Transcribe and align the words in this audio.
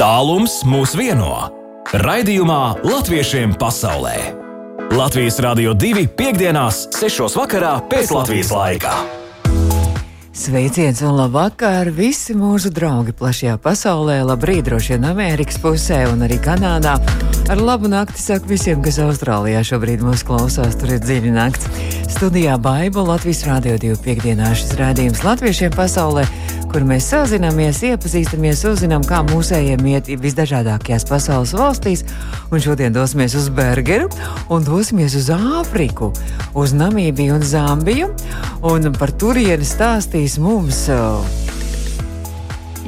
Tālums 0.00 0.62
mūs 0.64 0.94
vieno. 0.96 1.50
Raidījumā 1.92 2.80
Latviešiem 2.88 3.50
pasaulē. 3.60 4.14
Latvijas 4.96 5.36
Rādio 5.44 5.74
2.5.6. 5.76 7.26
vakarā 7.36 7.74
pēc 7.84 8.08
Latvijas 8.16 8.48
laika. 8.48 8.94
Sveiciens 10.32 11.02
un 11.04 11.18
labvakar 11.18 11.90
visi 11.92 12.32
mūsu 12.32 12.72
draugi 12.72 13.12
plašajā 13.12 13.58
pasaulē, 13.60 14.22
labrīt 14.24 14.70
droši 14.70 14.94
vien 14.94 15.04
Amerikas 15.10 15.60
pusē 15.60 16.06
un 16.08 16.24
arī 16.24 16.40
Kanādā. 16.40 16.96
Ar 17.52 17.60
labu 17.60 17.90
nakti 17.92 18.24
saku 18.24 18.54
visiem, 18.54 18.80
kas 18.80 19.02
Austrālijā 19.04 19.60
šobrīd 19.68 20.00
mūs 20.06 20.24
klausās, 20.24 20.80
tur 20.80 20.94
ir 20.96 21.04
dziļa 21.04 21.34
nakts. 21.36 21.68
Studijā 22.08 22.56
Baiba 22.56 23.04
Latvijas 23.04 23.44
Rādio 23.44 23.76
2.5. 23.76 24.48
šis 24.62 24.72
rādījums 24.80 25.20
latviešiem 25.28 25.76
pasaulē 25.76 26.24
kur 26.70 26.84
mēs 26.86 27.08
sazināmies, 27.10 27.80
iepazīstamies, 27.88 28.62
uzzinām, 28.70 29.02
kā 29.06 29.20
mūsējiem 29.26 29.86
iet 29.90 30.10
visdažādākajās 30.22 31.06
pasaules 31.08 31.54
valstīs. 31.56 32.04
Un 32.54 32.62
šodien 32.62 32.94
dosimies 32.94 33.34
uz 33.38 33.48
Bergeru 33.54 34.10
un 34.52 34.66
dosimies 34.66 35.16
uz 35.18 35.30
Āfriku, 35.34 36.12
uz 36.54 36.74
Namībiju 36.76 37.40
un 37.40 37.46
Zambiju. 37.46 38.10
Un 38.70 38.92
par 38.98 39.14
turieni 39.18 39.66
stāstīs 39.66 40.38
mums. 40.42 40.86
Uh, 40.94 41.24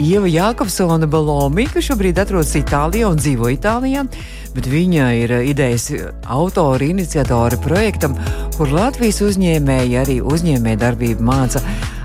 Ieva 0.01 0.31
Jākapsona 0.31 1.05
Balomi, 1.11 1.67
kas 1.69 1.91
šobrīd 1.91 2.17
atrodas 2.23 2.55
Itālijā 2.57 3.11
un 3.13 3.19
dzīvo 3.21 3.51
Itālijā, 3.53 4.07
bet 4.55 4.69
viņa 4.73 5.09
ir 5.21 5.35
idejas 5.51 5.91
autora, 6.25 6.87
iniciatora 6.87 7.59
projektam, 7.61 8.17
kur 8.57 8.73
Latvijas 8.73 9.21
uzņēmēji 9.27 9.99
arī 10.01 10.17
uzņēmēja 10.25 10.81
darbību 10.87 11.29
māca 11.29 11.61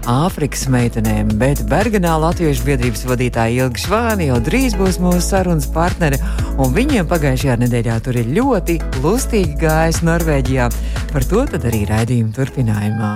Āfrikas 0.08 0.62
meitenēm, 0.72 1.34
bet 1.36 1.60
Bergenā 1.68 2.14
Latviešu 2.24 2.64
biedrības 2.64 3.02
vadītāja 3.10 3.66
Ilga 3.66 3.82
Švāni 3.84 4.30
jau 4.30 4.38
drīz 4.40 4.78
būs 4.80 5.02
mūsu 5.04 5.20
sarunas 5.20 5.66
partnere, 5.68 6.16
un 6.56 6.72
viņiem 6.72 7.10
pagājušajā 7.12 7.58
nedēļā 7.66 7.98
tur 8.06 8.16
ir 8.22 8.30
ļoti 8.38 8.78
lustīgi 9.04 9.58
gājis 9.60 10.00
Norvēģijā. 10.08 10.68
Par 11.12 11.26
to 11.28 11.44
tad 11.52 11.68
arī 11.68 11.82
raidījuma 11.90 12.32
turpinājumā. 12.38 13.10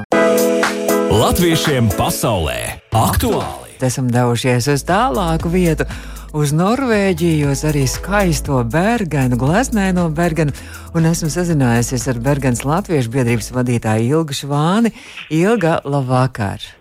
Latviešiem 1.16 1.88
pasaulē 1.96 2.58
aktuāli! 2.92 3.78
Esam 3.80 4.12
devušies 4.12 4.68
uz 4.76 4.84
tālāku 4.84 5.54
vietu 5.56 5.88
uz 6.36 6.52
Norvēģiju, 6.52 7.54
uz 7.56 7.64
arī 7.72 7.86
skaisto 7.88 8.60
Bergenu, 8.68 9.40
gleznēno 9.40 10.10
Bergenu, 10.12 10.52
un 10.92 11.08
esmu 11.08 11.32
sazinājusies 11.32 12.10
ar 12.12 12.20
Bergenas 12.28 12.68
Latviešu 12.68 13.16
biedrības 13.16 13.50
vadītāju 13.56 14.12
Ilgu 14.12 14.40
Švāni. 14.44 14.92
Ilga, 15.32 15.80
labvakar! 15.88 16.81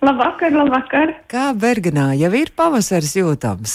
Labvakar, 0.00 0.54
labvakar! 0.56 1.10
Kā 1.28 1.50
Bergenā 1.52 2.14
jau 2.16 2.30
ir 2.32 2.48
pavasaris 2.56 3.12
jūtams? 3.18 3.72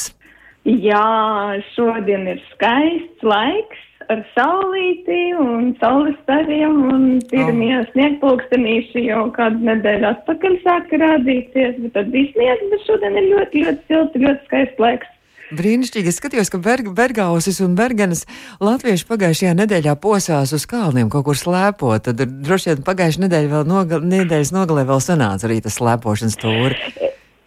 Jā, 0.65 1.61
šodien 1.75 2.25
ir 2.31 2.39
skaists 2.49 3.21
laiks 3.21 3.83
ar 4.09 4.23
saulīti 4.33 5.19
un 5.37 5.75
saules 5.77 6.17
stariem 6.23 6.79
un 6.89 7.05
pirmie 7.29 7.75
oh. 7.77 7.85
sniegpulkstenīši 7.91 9.05
jau 9.05 9.27
kādu 9.37 9.69
nedēļu 9.69 10.09
atpakaļ 10.15 10.57
sāka 10.65 11.01
rādīties, 11.03 11.77
bet 11.83 11.93
tad 11.93 12.09
bija 12.13 12.33
sniegs, 12.33 12.65
bet 12.73 12.85
šodien 12.89 13.21
ir 13.21 13.29
ļoti, 13.29 13.63
ļoti 13.67 13.85
silts, 13.91 14.19
ļoti 14.25 14.49
skaists 14.49 14.81
laiks. 14.81 15.13
Brīnišķīgi. 15.53 16.09
Es 16.09 16.17
skatījos, 16.17 16.49
ka 16.49 16.59
Berg, 16.63 16.89
Bergausis 16.97 17.59
un 17.61 17.75
Bergenas 17.77 18.23
latvieši 18.63 19.05
pagājušajā 19.09 19.53
nedēļā 19.59 19.93
posās 20.01 20.55
uz 20.57 20.65
kalniem 20.69 21.11
kaut 21.13 21.27
kur 21.27 21.37
slēpot. 21.37 22.07
Tad 22.07 22.23
droši 22.45 22.71
vien 22.71 22.85
pagājušajā 22.87 23.25
nedēļā 23.27 23.51
vēl 23.51 23.67
nogal, 23.69 24.01
nedēļas 24.15 24.53
nogalē 24.55 24.87
vēl 24.89 25.03
sanāca 25.05 25.45
arī 25.49 25.59
tas 25.65 25.77
slēpošanas 25.77 26.39
tūri. 26.41 26.79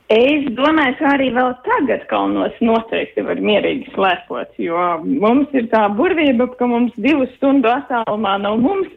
Es 0.09 0.47
domāju, 0.57 0.95
ka 1.01 1.11
arī 1.19 1.33
vēl 1.37 1.51
tagad 1.67 2.07
kalnos 2.09 2.55
noteikti 2.65 3.27
var 3.27 3.43
mierīgi 3.45 3.91
slēpot, 3.93 4.55
jo 4.63 4.85
mums 5.05 5.53
ir 5.59 5.67
tā 5.69 5.83
burvība, 5.99 6.47
ka 6.57 6.71
mums 6.71 6.95
divu 6.97 7.27
stundu 7.35 7.69
attālumā 7.69 8.39
nav 8.41 8.57
mums 8.63 8.89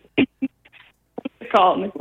kalni. 1.52 1.92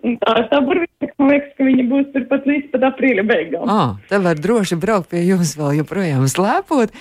Tā 0.00 0.34
ir 0.40 0.46
tā 0.48 0.60
burvība, 0.64 1.08
man 1.20 1.32
liekas, 1.34 1.50
ka 1.58 1.64
viņi 1.66 1.84
būs 1.90 2.06
turpat 2.14 2.46
līdz 2.48 2.70
pat 2.72 2.86
aprīļa 2.88 3.24
beigām. 3.28 3.68
Ah, 3.68 3.98
tad 4.08 4.24
var 4.24 4.38
droši 4.40 4.78
braukt 4.80 5.10
pie 5.12 5.20
jums 5.26 5.52
vēl 5.58 5.82
joprojām 5.82 6.24
slēpot, 6.30 6.94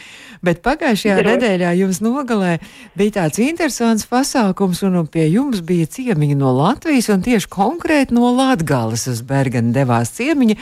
bet 0.44 0.60
pagājušajā 0.66 1.16
droši. 1.22 1.30
nedēļā 1.38 1.72
jums 1.80 2.02
nogalē 2.04 2.58
bija 3.00 3.16
tāds 3.22 3.40
interesants 3.44 4.04
pasākums, 4.10 4.84
un 4.84 5.08
pie 5.08 5.30
jums 5.30 5.64
bija 5.64 5.88
ciemiņi 5.88 6.36
no 6.42 6.52
Latvijas, 6.58 7.08
un 7.14 7.24
tieši 7.24 7.48
konkrēti 7.56 8.18
no 8.18 8.34
Latgales 8.36 9.08
uz 9.08 9.24
Bergenu 9.24 9.72
devās 9.76 10.12
ciemiņi. 10.20 10.60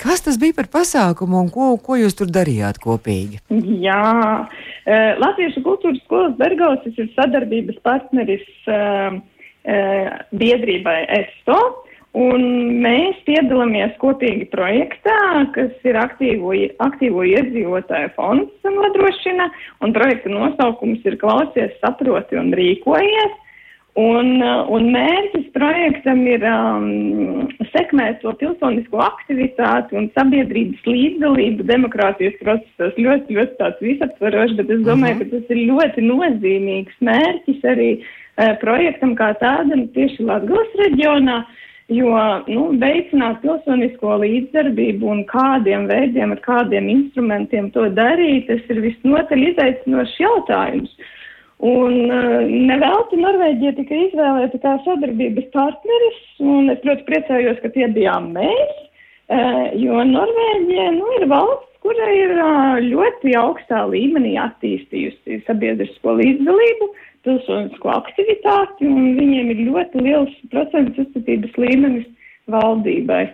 Kas 0.00 0.24
tas 0.24 0.40
bija 0.40 0.56
par 0.56 0.66
pasākumu 0.72 1.38
un 1.44 1.52
ko, 1.52 1.68
ko 1.78 2.00
jūs 2.00 2.16
tur 2.18 2.32
darījāt 2.32 2.80
kopīgi? 2.82 3.44
Jā, 3.84 4.00
uh, 4.40 5.12
Latviešu 5.20 5.62
kultūras 5.68 6.00
skolas 6.02 6.34
Bergausis 6.40 6.96
ir 6.98 7.12
sadarbības 7.14 7.78
partneris 7.84 8.48
uh, 8.66 9.20
biedrībai 9.64 11.00
ESO. 11.20 11.60
Un 12.14 12.44
mēs 12.78 13.16
piedalāmies 13.26 13.96
kopīgi 13.98 14.46
projektā, 14.52 15.16
kas 15.56 15.72
ir 15.82 15.96
aktīvo, 15.98 16.52
aktīvo 16.84 17.24
iedzīvotāju 17.26 18.12
fonds 18.14 18.68
nodrošina, 18.68 19.48
un 19.82 19.94
projekta 19.96 20.30
nosaukums 20.30 21.02
ir 21.08 21.18
Klausies, 21.18 21.74
saproti 21.82 22.38
un 22.38 22.54
rīkojies. 22.54 23.40
Un, 23.98 24.40
un 24.42 24.88
mērķis 24.90 25.52
projektam 25.54 26.24
ir 26.26 26.42
um, 26.50 26.86
sekmēt 27.70 28.24
to 28.24 28.32
pilsonisko 28.40 28.98
aktivitāti 29.04 29.94
un 29.98 30.08
sabiedrības 30.16 30.82
līdzdalību 30.86 31.66
demokrātijas 31.68 32.34
procesos. 32.40 32.98
Ļoti, 32.98 33.38
ļoti 33.38 33.54
tāds 33.60 33.86
visaptvarošs, 33.86 34.56
bet 34.58 34.74
es 34.74 34.82
domāju, 34.86 35.14
uh 35.14 35.22
-huh. 35.22 35.30
ka 35.30 35.38
tas 35.38 35.54
ir 35.54 35.62
ļoti 35.70 36.06
nozīmīgs 36.10 36.98
mērķis 37.06 37.70
arī 37.70 37.90
uh, 38.00 38.02
Eh, 38.02 38.23
projektam 38.62 39.14
kā 39.18 39.32
tādam 39.40 39.86
tieši 39.94 40.26
Latgales 40.26 40.72
reģionā, 40.80 41.42
jo 41.92 42.12
nu, 42.48 42.62
veicināt 42.80 43.42
pilsonisko 43.42 44.16
līdzdarbību 44.22 45.10
un 45.10 45.24
kādiem 45.28 45.88
veidiem, 45.90 46.32
ar 46.32 46.40
kādiem 46.44 46.88
instrumentiem 46.92 47.68
to 47.74 47.88
darīt, 47.92 48.48
tas 48.48 48.64
ir 48.72 48.80
visnotaļ 48.86 49.44
izaicinošs 49.50 50.16
jautājums. 50.22 50.96
Un 51.64 52.10
uh, 52.10 52.40
nevelti 52.50 53.20
Norvēģija 53.20 53.76
tika 53.76 54.00
izvēlēta 54.08 54.58
kā 54.60 54.74
sadarbības 54.84 55.46
partneris, 55.54 56.18
un 56.42 56.72
es 56.72 56.82
ļoti 56.84 57.06
priecājos, 57.06 57.60
ka 57.62 57.70
tie 57.76 57.86
bijām 57.94 58.32
mēs, 58.34 58.74
uh, 59.30 59.70
jo 59.78 60.02
Norvēģija 60.10 60.90
nu, 60.98 61.12
ir 61.20 61.28
valsts, 61.30 61.70
kura 61.84 62.06
ir 62.16 62.30
ļoti 62.88 63.34
augstā 63.36 63.82
līmenī 63.92 64.38
attīstījusi 64.40 65.42
sabiedrisko 65.44 66.14
līdzdalību, 66.16 66.88
pilsonisko 67.24 67.90
aktivitāti, 67.94 68.88
un 68.88 69.14
viņiem 69.18 69.50
ir 69.54 69.64
ļoti 69.70 70.04
liels 70.04 70.36
procents 70.52 71.00
uzticības 71.06 71.58
līmenis 71.60 72.06
valdībai. 72.52 73.24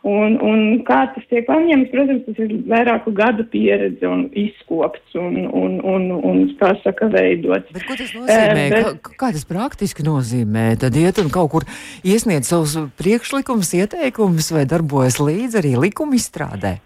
Un, 0.00 0.38
un 0.40 0.60
kā 0.88 1.02
tas 1.12 1.24
tiek 1.28 1.44
paņemts, 1.44 1.90
protams, 1.92 2.22
tas 2.24 2.38
ir 2.40 2.54
vairāku 2.70 3.12
gadu 3.12 3.44
pieredze 3.52 4.08
un 4.08 4.22
izkopts 4.32 5.18
un, 5.20 5.34
un, 5.44 5.74
un, 5.84 6.06
un 6.24 6.38
kā 6.56 6.70
saka, 6.80 7.10
veidots. 7.12 7.68
Bet 7.76 7.84
ko 7.84 7.98
tas 7.98 8.14
nozīmē? 8.16 8.62
Uh, 8.64 8.72
bet, 8.72 9.02
kā, 9.04 9.18
kā 9.20 9.28
tas 9.36 9.44
praktiski 9.50 10.06
nozīmē? 10.06 10.70
Tad 10.80 10.96
iet 10.96 11.20
un 11.20 11.28
kaut 11.34 11.52
kur 11.52 11.68
iesniedz 12.00 12.48
savus 12.48 12.78
priekšlikumus, 12.96 13.74
ieteikumus 13.76 14.48
vai 14.56 14.64
darbojas 14.70 15.20
līdzi 15.20 15.60
arī 15.60 15.74
likuma 15.84 16.16
izstrādē? 16.16 16.78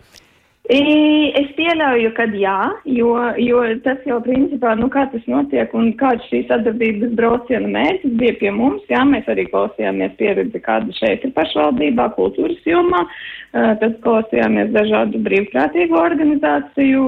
Es 0.65 1.49
pieļauju, 1.59 2.15
ka 2.17 2.25
jā, 2.41 2.57
jo, 2.89 3.11
jo 3.37 3.59
tas 3.85 3.99
jau 4.09 4.17
principā, 4.25 4.71
nu 4.81 4.89
kā 4.89 5.03
tas 5.13 5.21
notiek 5.29 5.69
un 5.77 5.91
kāds 6.01 6.25
šī 6.31 6.41
sadarbības 6.49 7.13
brauciena 7.19 7.69
mērķis 7.69 8.15
bija 8.17 8.39
pie 8.41 8.53
mums, 8.57 8.81
jā, 8.89 9.03
mēs 9.05 9.29
arī 9.29 9.45
klausījāmies 9.51 10.17
pieredzi, 10.17 10.63
kāda 10.65 10.97
šeit 10.97 11.27
ir 11.29 11.35
pašvaldībā, 11.37 12.09
kultūras 12.17 12.65
jomā, 12.65 13.05
tad 13.53 14.01
klausījāmies 14.07 14.73
dažādu 14.73 15.21
brīvprātīgu 15.29 16.01
organizāciju 16.01 17.05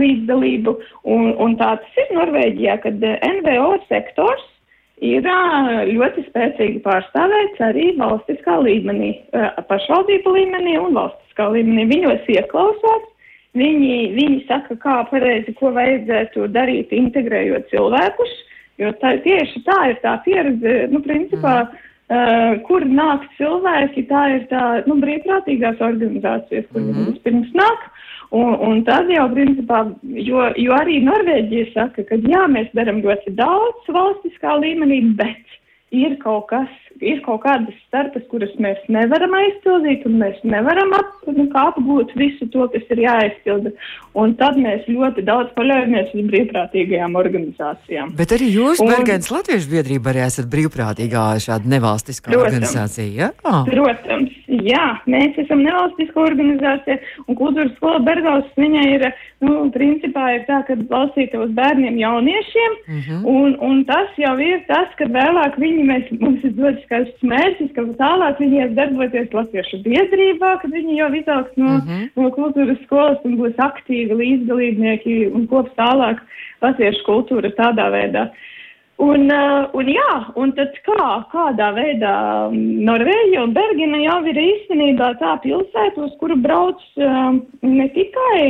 līdzdalību, 0.00 0.78
un, 1.12 1.34
un 1.36 1.58
tā 1.60 1.74
tas 1.82 2.00
ir 2.00 2.16
Norvēģijā, 2.16 2.80
kad 2.86 3.04
NVO 3.04 3.74
sektors 3.92 4.48
ir 5.04 5.26
ļoti 5.88 6.24
spēcīgi 6.28 6.82
pārstāvēts 6.84 7.62
arī 7.64 7.92
valstiskā 7.98 8.58
līmenī, 8.64 9.12
pašvaldību 9.68 10.34
līmenī 10.36 10.76
un 10.80 10.96
valstiskā 10.98 11.48
līmenī. 11.54 11.86
Viņos 11.92 12.30
ieklausās, 12.34 13.08
viņi, 13.58 13.98
viņi 14.16 14.44
saka, 14.48 14.78
kā 14.82 15.00
pareizi, 15.10 15.54
ko 15.58 15.72
vajadzētu 15.76 16.48
darīt, 16.54 16.94
integrējot 16.94 17.68
cilvēkus, 17.72 18.32
jo 18.82 18.94
tā, 19.02 19.16
tieši 19.26 19.64
tā 19.66 19.78
ir 19.92 20.00
tā 20.04 20.18
pieredze, 20.26 20.80
nu, 20.94 21.02
principā. 21.04 21.60
Mm. 21.66 21.84
Uh, 22.08 22.54
kur 22.64 22.86
nāk 22.88 23.26
cilvēki, 23.36 24.06
tā 24.08 24.20
ir 24.32 24.44
tā, 24.48 24.62
nu, 24.88 24.94
brīvprātīgās 24.96 25.76
organizācijas, 25.84 26.64
kur 26.72 26.80
mm 26.80 26.94
-hmm. 26.94 27.18
pirms 27.20 27.50
nāk. 27.52 27.82
Un, 28.36 28.58
un 28.60 28.82
tad 28.84 29.08
jau, 29.08 29.24
principā, 29.32 29.86
jo, 30.04 30.42
jo 30.60 30.74
arī 30.76 30.98
Norvēģija 31.06 31.70
saka, 31.72 32.04
ka 32.10 32.18
jā, 32.28 32.42
mēs 32.52 32.68
darām 32.76 33.00
ļoti 33.00 33.32
daudz 33.38 33.88
valstiskā 33.88 34.58
līmenī, 34.60 35.00
bet 35.16 35.56
ir 35.96 36.17
kaut 36.28 36.48
kas, 36.52 36.72
ir 37.00 37.20
kaut 37.24 37.42
kādas 37.44 37.76
starpes, 37.86 38.26
kuras 38.32 38.52
mēs 38.62 38.80
nevaram 38.92 39.34
aizpildīt, 39.38 40.04
un 40.08 40.18
mēs 40.22 40.38
nevaram 40.44 40.92
ap, 40.98 41.14
nu, 41.30 41.46
apgūt 41.62 42.12
visu 42.18 42.48
to, 42.52 42.66
kas 42.72 42.84
ir 42.92 43.02
jāaizpilda. 43.06 43.72
Un 44.18 44.34
tad 44.40 44.58
mēs 44.60 44.86
ļoti 44.90 45.22
daudz 45.26 45.52
paļaujamies 45.56 46.14
uz 46.16 46.26
brīvprātīgajām 46.32 47.14
organizācijām. 47.20 48.14
Bet 48.18 48.34
arī 48.34 48.50
jūs, 48.50 48.82
un, 48.82 48.90
Bergens 48.90 49.30
Latviešu 49.32 49.70
biedrība, 49.72 50.12
arī 50.12 50.24
esat 50.26 50.50
brīvprātīgā 50.52 51.24
šāda 51.44 51.70
nevalstiskā 51.76 52.32
protams, 52.32 52.48
organizācija, 52.48 53.08
ja? 53.14 53.30
Ah. 53.46 53.62
Protams, 53.68 54.34
jā, 54.66 54.86
mēs 55.10 55.38
esam 55.44 55.62
nevalstiska 55.64 56.22
organizācija, 56.24 56.98
un 57.26 57.38
kultūras 57.38 57.74
skola 57.78 58.02
Bergaus, 58.04 58.48
viņa 58.58 58.84
ir, 58.96 59.06
nu, 59.44 59.68
principā 59.74 60.32
ir 60.34 60.44
tā, 60.48 60.60
ka 60.66 60.76
balstīta 60.90 61.44
uz 61.44 61.54
bērniem 61.56 62.00
jauniešiem, 62.00 62.76
mm 62.88 63.00
-hmm. 63.06 63.24
un, 63.36 63.56
un 63.70 63.84
tas 63.88 64.10
jau 64.18 64.34
ir 64.42 64.64
tas, 64.66 64.90
ka 64.98 65.06
vēlāk 65.06 65.58
viņi, 65.62 65.84
mēs, 65.92 66.10
mums 66.20 66.44
ir 66.44 66.52
dots 66.56 66.84
skaists 66.86 67.24
mērķis, 67.30 67.70
ka 67.76 67.84
tālāk 68.00 68.42
viņi 68.42 68.60
ies 68.62 68.74
darboties 68.76 69.32
Latviešu 69.36 69.80
biedrībā, 69.86 70.52
kad 70.62 70.74
viņi 70.74 70.98
jau 70.98 71.08
izaugs 71.20 71.56
no, 71.56 71.70
mm 71.76 71.80
-hmm. 71.86 72.10
no 72.16 72.30
kultūras 72.36 72.82
skolas 72.84 73.24
un 73.24 73.38
būs 73.40 73.56
aktīvi 73.68 74.20
līdzdalībnieki 74.22 75.16
un 75.32 75.46
kops 75.46 75.74
tālāk 75.80 76.22
latviešu 76.62 77.04
kultūra 77.06 77.50
tādā 77.58 77.90
veidā. 77.94 78.28
Un, 78.98 79.28
uh, 79.30 79.68
un 79.78 79.86
jā, 79.86 80.14
un 80.34 80.52
tad 80.58 80.74
kā, 80.82 81.04
kādā 81.30 81.68
veidā 81.76 82.14
Norvēģija 82.88 83.44
un 83.44 83.52
Bergina 83.54 84.00
jau 84.02 84.18
ir 84.26 84.40
īstenībā 84.42 85.12
tā 85.20 85.36
pilsēta, 85.44 86.02
uz 86.02 86.16
kuru 86.18 86.34
brauc 86.42 86.82
uh, 86.98 87.38
ne 87.62 87.86
tikai, 87.94 88.42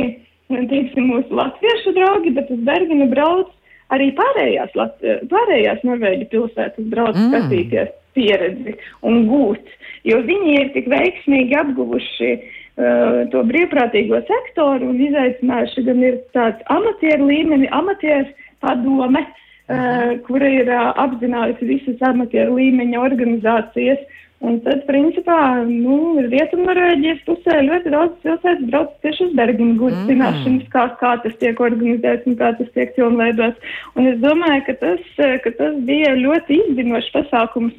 teiksim, 0.49 1.11
mūsu 1.11 1.37
latviešu 1.37 1.93
draugi, 1.93 2.33
bet 2.33 2.49
uz 2.49 2.65
Berginu 2.65 3.05
brauc 3.13 3.53
arī 3.95 4.11
pārējās, 4.17 4.75
Lat 4.77 5.01
pārējās 5.31 5.83
Norvēģu 5.87 6.29
pilsētas 6.33 6.87
brauc 6.91 7.17
mm. 7.17 7.31
skatīties 7.31 7.91
pieredzi 8.17 8.75
un 9.05 9.25
gūt, 9.29 9.73
jo 10.07 10.21
viņi 10.25 10.55
ir 10.59 10.71
tik 10.75 10.89
veiksmīgi 10.91 11.57
apguvuši 11.59 12.31
uh, 12.35 13.25
to 13.33 13.43
brīvprātīgo 13.51 14.21
sektoru 14.29 14.91
un 14.93 15.03
izaicinājuši 15.09 15.85
gan 15.87 16.05
ir 16.05 16.21
tāds 16.37 16.63
amatieru 16.73 17.29
līmeni, 17.29 17.69
amatieru 17.75 18.27
padome, 18.63 19.23
uh, 19.25 20.15
kura 20.27 20.49
ir 20.61 20.73
uh, 20.73 20.89
apzinājusi 21.05 21.69
visas 21.73 22.07
amatieru 22.09 22.57
līmeņa 22.59 23.05
organizācijas, 23.05 24.01
uh, 24.01 24.18
Un 24.39 24.55
tad, 24.63 24.85
principā, 24.87 25.37
nu, 25.67 26.15
Rietumnorvēģijas 26.31 27.25
pusē 27.27 27.57
ļoti 27.65 27.91
daudz 27.91 28.13
pilsētas 28.23 28.67
brauc 28.69 28.93
tieši 29.03 29.25
uz 29.25 29.33
Berginu 29.35 29.75
gūt 29.81 29.97
mm. 30.07 30.61
kā, 30.71 30.85
kā 31.01 31.17
tas 31.25 31.33
tiek 31.41 31.59
organizēts 31.59 32.29
un 32.29 32.37
kā 32.39 32.53
tas 32.55 32.69
tiek 32.77 32.93
pilnveidots. 32.95 33.73
Un 33.99 34.07
es 34.13 34.21
domāju, 34.23 34.63
ka 34.69 34.77
tas, 34.85 35.03
ka 35.43 35.51
tas 35.57 35.75
bija 35.89 36.15
ļoti 36.15 36.61
izdinošs 36.69 37.11
pasākums 37.17 37.75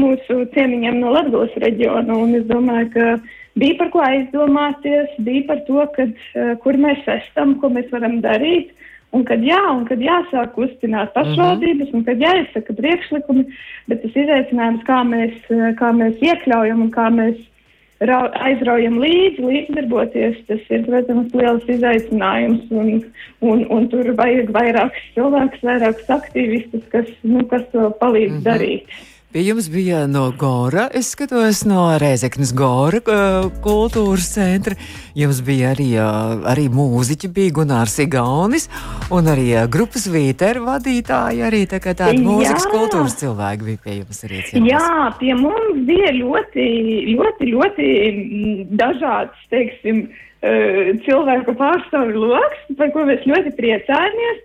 mūsu 0.00 0.40
ciemiņiem 0.56 0.98
no 0.98 1.14
Latgales 1.14 1.54
reģiona. 1.62 2.10
Un 2.10 2.34
es 2.40 2.48
domāju, 2.50 2.90
ka 2.96 3.06
bija 3.62 3.78
par 3.78 3.94
ko 3.94 4.02
aizdomāties, 4.08 5.14
bija 5.22 5.46
par 5.52 5.62
to, 5.70 5.86
kad, 5.94 6.14
kur 6.64 6.80
mēs 6.88 7.06
esam, 7.20 7.54
ko 7.62 7.70
mēs 7.70 7.86
varam 7.94 8.18
darīt. 8.24 8.74
Un 9.10 9.24
kad 9.26 9.42
jā, 9.42 9.58
un 9.74 9.84
kad 9.88 9.98
jāsāk 9.98 10.52
kustināt 10.54 11.12
pašvaldības, 11.16 11.88
mm 11.88 11.92
-hmm. 11.92 11.96
un 11.98 12.04
kad 12.04 12.20
jāizsaka 12.22 12.76
priekšlikumi, 12.78 13.44
bet 13.90 14.02
tas 14.02 14.18
izaicinājums, 14.22 14.84
kā 14.86 15.00
mēs, 15.02 15.34
kā 15.80 15.88
mēs 16.00 16.22
iekļaujam 16.22 16.82
un 16.82 16.90
kā 16.94 17.08
mēs 17.10 17.40
aizraujam 18.00 18.96
līdzi, 18.98 19.42
līdzdarboties, 19.44 20.36
tas 20.46 20.60
ir, 20.70 20.86
protams, 20.86 21.34
liels 21.34 21.64
izaicinājums, 21.68 22.70
un, 22.70 23.04
un, 23.40 23.66
un 23.68 23.88
tur 23.88 24.14
vajag 24.16 24.50
vairākus 24.50 25.02
cilvēkus, 25.14 25.60
vairākus 25.62 26.08
aktīvistus, 26.08 26.86
kas, 26.88 27.06
nu, 27.22 27.44
kas 27.46 27.62
to 27.72 27.90
palīdz 28.00 28.32
mm 28.32 28.38
-hmm. 28.38 28.44
darīt. 28.44 28.86
Pie 29.30 29.44
jums 29.46 29.68
bija 29.70 30.08
no 30.10 30.24
Gora, 30.34 30.88
es 30.90 31.12
skatos 31.14 31.60
no 31.62 31.84
Rēzeknas 32.02 32.50
Gora 32.58 32.98
kultūras 33.62 34.24
centra. 34.32 34.74
Jums 35.14 35.38
bija 35.46 35.68
arī, 35.70 35.86
arī 36.50 36.64
mūziķi, 36.74 37.30
bija 37.36 37.52
Gunārs 37.60 37.94
Igaunis 38.02 38.66
un 39.14 39.30
arī 39.30 39.52
grupas 39.70 40.08
Vīteru 40.10 40.64
vadītāji, 40.66 41.44
arī 41.46 41.60
tā 41.70 41.78
kā 41.84 41.94
tādi 41.94 42.24
mūzikas 42.24 42.66
kultūras 42.72 43.14
cilvēki 43.20 43.68
bija 43.68 43.82
pie 43.84 43.94
jums 44.00 44.18
arī. 44.26 44.40
Ciemos. 44.48 44.66
Jā, 44.72 44.90
pie 45.20 45.38
mums 45.38 45.78
bija 45.92 46.10
ļoti, 46.18 46.66
ļoti, 47.12 47.52
ļoti 47.54 47.88
dažāds, 48.82 49.46
teiksim, 49.54 50.08
cilvēku 51.06 51.54
pārstāvju 51.62 52.26
loks, 52.34 52.66
par 52.82 52.90
ko 52.98 53.06
mēs 53.06 53.22
ļoti 53.30 53.54
priecājamies. 53.62 54.42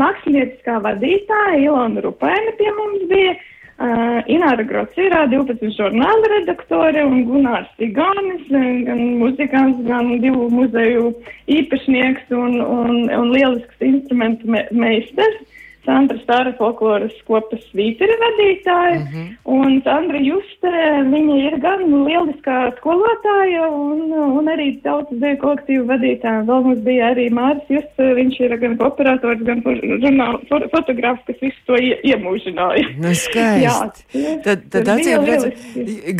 Mākslinieckā 0.00 0.80
vadītāja 0.88 1.60
Ilona 1.66 2.08
Rupaina 2.08 2.56
pie 2.56 2.72
mums 2.80 3.04
bija. 3.12 3.36
Uh, 3.78 4.24
Ināra 4.26 4.64
Grocīrā, 4.66 5.20
12 5.30 5.68
žurnāla 5.76 6.30
redaktore 6.32 7.04
un 7.06 7.20
Gunārs 7.28 7.68
Igānis, 7.78 8.48
gan 8.50 9.02
muzikants, 9.20 9.84
gan 9.86 10.16
divu 10.18 10.48
muzeju 10.50 11.12
īpašnieks 11.46 12.34
un, 12.34 12.56
un, 12.58 12.96
un 13.06 13.30
lielisks 13.30 13.86
instrumentu 13.86 14.50
me 14.50 14.64
meistars. 14.74 15.38
Sandra 15.88 16.18
Stāra 16.20 16.52
folkloras 16.58 17.14
kopas 17.24 17.62
svīteri 17.70 18.16
vadītāja, 18.20 18.98
mm 18.98 19.06
-hmm. 19.12 19.28
un 19.56 19.78
Sandra 19.86 20.20
Juste, 20.20 20.72
viņa 21.12 21.36
ir 21.46 21.54
gan 21.62 21.84
lieliskā 22.04 22.58
skolotāja 22.76 23.70
un, 23.72 24.12
un 24.12 24.50
arī 24.52 24.68
tautas 24.84 25.16
deju 25.22 25.38
kolektīvu 25.40 25.86
vadītāja. 25.88 26.44
Vēl 26.50 26.66
mums 26.66 26.82
bija 26.84 27.12
arī 27.14 27.28
Māris 27.32 27.72
Juste, 27.72 28.10
viņš 28.18 28.40
ir 28.44 28.56
gan 28.60 28.76
operators, 28.84 29.40
gan 29.48 29.62
žurnāla 29.64 30.66
fotogrāfs, 30.74 31.24
kas 31.30 31.40
visu 31.40 31.64
to 31.70 31.80
ie, 31.80 31.96
iemūžināja. 32.04 32.84
Nu, 32.98 33.14
skaisti. 33.14 33.64
Jā, 33.64 34.36
tad, 34.44 34.68
tad 34.74 34.92
acīm 34.92 35.24
redzot, 35.24 35.64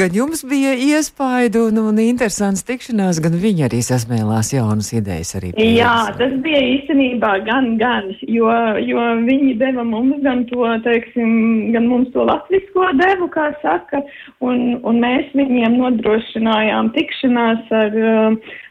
gan 0.01 0.17
jums 0.17 0.45
bija 0.49 0.73
iespaidu 0.73 1.67
un, 1.69 1.83
un 1.91 2.01
interesants 2.07 2.65
tikšanās, 2.65 3.21
gan 3.21 3.37
viņi 3.37 3.69
arī 3.69 3.83
sasmēlās 3.85 4.55
jaunas 4.57 4.93
idejas 4.97 5.35
arī. 5.37 5.53
Jā, 5.61 6.09
tas 6.17 6.33
bija 6.41 6.65
īstenībā 6.73 7.37
gan, 7.45 7.75
gan, 7.81 8.09
jo, 8.25 8.49
jo 8.81 9.05
viņi 9.29 9.58
deva 9.61 9.85
mums 9.85 10.23
gan 10.25 10.45
to, 10.51 10.65
teiksim, 10.85 11.31
gan 11.75 11.87
mums 11.91 12.11
to 12.15 12.25
latvisko 12.29 12.89
devu, 13.01 13.29
kā 13.35 13.51
saka, 13.63 14.03
un, 14.45 14.79
un 14.87 15.01
mēs 15.03 15.31
viņiem 15.39 15.77
nodrošinājām 15.81 16.91
tikšanās 16.97 17.71
ar, 17.83 18.01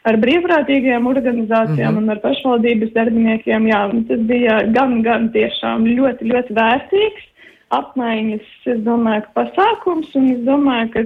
ar 0.09 0.19
brīvprātīgajām 0.25 1.07
organizācijām 1.13 1.93
mm 1.93 1.99
-hmm. 1.99 2.03
un 2.03 2.15
ar 2.15 2.21
pašvaldības 2.25 2.93
darbiniekiem. 2.97 3.67
Jā, 3.71 3.81
tas 4.09 4.27
bija 4.33 4.59
gan, 4.75 5.01
gan 5.05 5.31
tiešām 5.35 5.87
ļoti, 5.87 6.31
ļoti 6.33 6.59
vērtīgs 6.61 7.33
apmaiņas, 7.75 8.51
es 8.71 8.83
domāju, 8.85 9.25
ka 9.25 9.41
pasākums, 9.41 10.13
un 10.15 10.29
es 10.31 10.43
domāju, 10.47 10.91
ka 10.93 11.01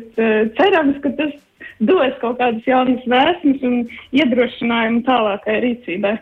cerams, 0.60 1.00
ka 1.02 1.10
tas 1.18 1.34
dos 1.82 2.18
kaut 2.22 2.38
kādas 2.42 2.68
jaunas 2.70 3.06
vēsmas 3.10 3.64
un 3.66 3.80
iedrošinājumu 4.14 5.02
tālākai 5.08 5.58
rīcībai. 5.66 6.18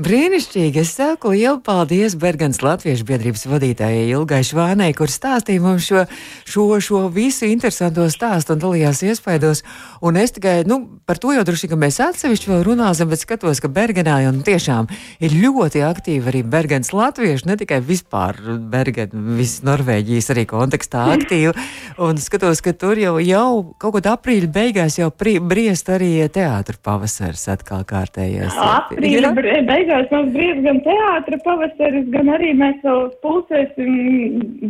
Brīnišķīgi! 0.00 0.80
Es 0.80 0.94
saku 0.96 1.34
lielu 1.34 1.58
paldies 1.60 2.14
Bergens 2.16 2.62
Latviešu 2.64 3.04
biedrības 3.04 3.42
vadītājai 3.44 4.06
Ilgai 4.14 4.38
Švānei, 4.40 4.94
kur 4.96 5.10
stāstīja 5.12 5.60
mums 5.60 5.84
šo, 5.84 6.06
šo, 6.48 6.64
šo 6.80 7.00
visu 7.12 7.44
interesanto 7.44 8.06
stāstu 8.08 8.54
un 8.54 8.62
dalījās 8.62 9.02
iespaidos. 9.04 9.60
Un 10.00 10.16
es 10.16 10.32
tikai, 10.32 10.62
nu, 10.64 10.78
par 11.04 11.20
to 11.20 11.34
jau 11.36 11.42
droši, 11.44 11.68
ka 11.68 11.76
mēs 11.76 12.00
atsevišķi 12.00 12.48
vēl 12.48 12.64
runāsim, 12.70 13.10
bet 13.12 13.20
skatos, 13.20 13.60
ka 13.60 13.68
Bergenā 13.68 14.22
jau 14.24 14.30
tiešām 14.46 14.88
ir 15.20 15.36
ļoti 15.42 15.84
aktīvi 15.84 16.32
arī 16.32 16.40
Bergens 16.40 16.94
Latviešu, 16.96 17.50
ne 17.50 17.58
tikai 17.60 17.82
vispār 17.84 18.40
Bergen, 18.72 19.12
viss 19.36 19.60
Norvēģijas 19.60 20.32
arī 20.32 20.46
kontekstā 20.48 21.04
aktīvi. 21.18 21.52
Un 22.00 22.16
skatos, 22.16 22.64
ka 22.64 22.72
tur 22.72 22.96
jau, 22.96 23.18
jau 23.20 23.76
kaut 23.76 23.98
kad 23.98 24.08
aprīļa 24.14 24.48
beigās 24.56 24.96
jau 25.02 25.12
pri, 25.12 25.36
briest 25.36 25.92
arī 25.92 26.14
teātra 26.32 26.80
pavasars 26.80 27.44
atkal 27.52 27.84
kārtējies. 27.84 28.56
Aprīļa 28.56 29.36
beigās 29.36 29.81
beigās 29.82 30.10
mums 30.12 30.32
brīvs 30.34 30.62
gan 30.64 30.78
teātra 30.84 31.38
pavasaris, 31.44 32.06
gan 32.14 32.30
arī 32.32 32.52
mēs 32.58 32.78
vēl 32.84 33.08
pulcēsim 33.24 33.94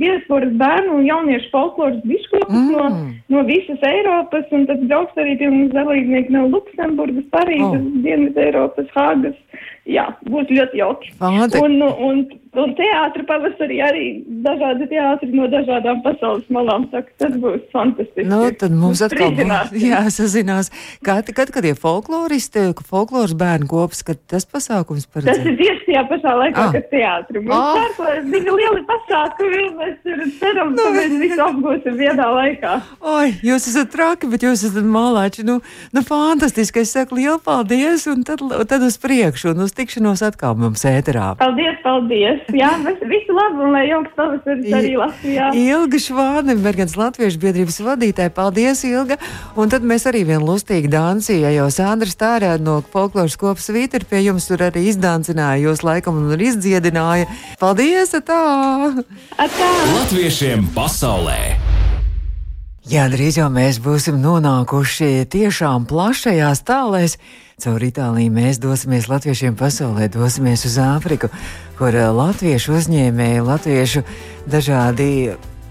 diasporas 0.01 0.53
bērnu 0.61 0.99
un 1.01 1.07
jauniešu 1.07 1.51
folkloras 1.53 2.01
biškopus 2.09 2.57
mm. 2.57 2.71
no, 2.73 2.87
no 3.35 3.45
visas 3.49 3.83
Eiropas, 3.89 4.49
un 4.57 4.67
tad 4.71 4.85
brauks 4.89 5.21
arī 5.21 5.37
pie 5.41 5.51
mums 5.53 5.75
dalībnieki 5.77 6.33
no 6.33 6.47
Luksemburgas, 6.53 7.29
Parīzes, 7.35 7.85
oh. 7.85 8.03
Dienvidu 8.07 8.47
Eiropas, 8.47 8.89
Hāgas. 8.97 9.37
Jā, 9.89 10.05
būs 10.31 10.47
ļoti 10.47 10.79
jauki. 10.79 11.09
Un, 11.59 11.81
un, 11.83 12.21
un 12.55 12.75
teātra 12.79 13.25
pavasarī 13.27 13.81
arī 13.83 14.05
dažādi 14.45 14.87
teātri 14.93 15.33
no 15.35 15.49
dažādām 15.51 16.05
pasaules 16.05 16.45
malām. 16.55 16.85
Saka, 16.93 17.11
tas 17.19 17.35
būs 17.43 17.65
fantastiski. 17.75 18.29
Nu, 18.31 18.45
tad 18.55 18.77
mums 18.79 19.03
atkal 19.03 19.33
būs 19.35 19.75
jāsazinās. 19.83 20.71
Kad, 21.03 21.33
kad, 21.35 21.51
kad 21.55 21.67
ir 21.67 21.75
folkloristi, 21.81 22.69
folkloras 22.87 23.35
bērnu 23.39 23.67
kops, 23.73 24.05
kad 24.07 24.21
tas 24.31 24.47
pasākums 24.47 25.09
paredzēts? 25.11 25.43
Tas 25.43 25.51
ir 25.51 25.59
tieši 25.59 25.89
tajā 25.89 26.05
pašā 26.13 26.37
laikā, 26.45 26.69
ah. 26.69 26.77
kad 26.77 26.87
teātri. 26.93 27.43
Mums 27.43 27.59
ah. 27.59 27.81
pērklēs 27.81 28.31
bija 28.37 28.57
lieli 28.61 28.85
pasākumi, 28.93 29.65
mēs 29.81 30.39
ceram, 30.39 30.73
nu, 30.77 30.87
ka 30.87 30.95
mēs 31.01 31.19
visu 31.25 31.41
apgūsim 31.49 31.99
vienā 31.99 32.29
laikā. 32.39 32.77
Oi, 33.17 33.35
jūs 33.51 33.67
esat 33.73 33.91
traki, 33.97 34.31
bet 34.31 34.47
jūs 34.47 34.63
esat 34.71 34.87
malāči. 34.87 35.43
Nu, 35.49 35.59
nu 35.91 36.07
fantastiski. 36.07 36.87
Es 36.87 36.95
saku 36.95 37.19
lielu 37.19 37.39
paldies 37.43 38.07
un 38.11 38.23
tad, 38.27 38.43
tad 38.71 38.83
uz 38.87 38.97
priekšu 39.03 39.53
un 39.53 39.67
uz 39.67 39.72
tikšanos 39.77 40.23
atkal 40.27 40.57
mums 40.59 40.85
ēterā. 40.89 41.33
Paldies, 41.41 41.79
paldies! 41.85 42.43
Jā, 42.55 42.71
visu 43.09 43.37
labu 43.37 43.67
un 43.67 43.75
lai 43.77 43.85
jauks 43.89 44.15
pavasaris 44.19 44.77
arī 44.79 44.95
Latvijā. 45.01 45.51
Ilga 45.59 46.01
Švānebergens 46.07 46.97
Latviešu 47.01 47.43
biedrības 47.43 47.81
vadītāja. 47.87 48.35
Paldies, 48.37 48.85
Ilga! 48.89 49.19
Un 49.59 49.73
tad 49.73 49.87
mēs 49.87 50.07
arī 50.11 50.25
vien 50.29 50.45
lustīgi 50.45 50.91
dansīja, 50.93 51.53
jo 51.57 51.69
Sandra 51.75 52.11
Stārē 52.13 52.55
no 52.63 52.81
folkloras 52.95 53.39
kopas 53.41 53.71
Vīter 53.75 54.07
pie 54.09 54.25
jums 54.27 54.49
tur 54.51 54.65
arī 54.69 54.87
izdancināja, 54.93 55.63
jūs 55.67 55.85
laikam 55.87 56.23
un 56.23 56.35
arī 56.37 56.53
izdziedināja. 56.53 57.31
Paldies! 57.63 58.15
Atā! 58.19 58.43
Atā! 59.41 59.71
Latviešiem 59.97 60.69
pasaulē! 60.77 61.82
Jā, 62.83 63.05
drīz 63.07 63.37
jau 63.39 63.47
mēs 63.47 63.77
būsim 63.79 64.17
nonākuši 64.19 65.29
tiešām 65.31 65.85
plašajās 65.87 66.65
tālēs. 66.67 67.13
Caur 67.63 67.85
Itāliju 67.87 68.33
mēs 68.35 68.59
dosimies 68.59 69.07
latviešiem 69.07 69.55
pasaulē, 69.55 70.09
dosimies 70.11 70.65
uz 70.67 70.81
Āfriku, 70.83 71.31
kur 71.79 71.95
latviešu 71.95 72.75
uzņēmēji, 72.81 73.45
latviešu 73.47 74.03
dažādi 74.51 75.07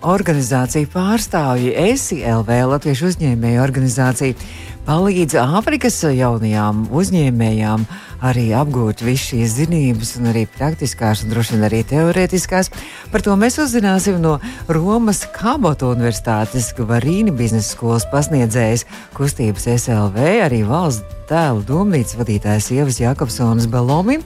organizāciju 0.08 0.88
pārstāvji, 0.94 1.76
ESILV, 1.92 2.54
Latviešu 2.72 3.12
uzņēmēju 3.12 3.60
organizācija, 3.60 4.40
palīdz 4.88 5.36
Āfrikas 5.44 6.00
jaunajām 6.16 6.88
uzņēmējām 6.96 7.84
arī 8.22 8.50
apgūt 8.58 9.04
visu 9.06 9.32
šīs 9.32 9.56
zinības, 9.60 10.16
un 10.20 10.32
arī 10.32 10.46
praktiskās, 10.58 11.24
un 11.26 11.34
droši 11.34 11.56
vien 11.56 11.68
arī 11.68 11.82
teorētiskās. 11.90 12.72
Par 13.14 13.26
to 13.26 13.38
mēs 13.40 13.60
uzzināsim 13.62 14.22
no 14.24 14.38
Romas 14.70 15.24
Kabotu 15.36 15.92
Universitātes 15.96 16.72
Varīni 16.78 17.34
biznesa 17.36 17.76
skolas 17.76 18.08
pasniedzējas 18.12 18.86
kustības 19.18 19.70
SLV, 19.78 20.30
arī 20.46 20.64
valsts 20.68 21.21
tēlu 21.32 21.64
domnīcas 21.64 22.18
vadītājs 22.20 22.72
Ievas 22.76 23.00
Jakobsonas 23.00 23.70
Balomi. 23.72 24.20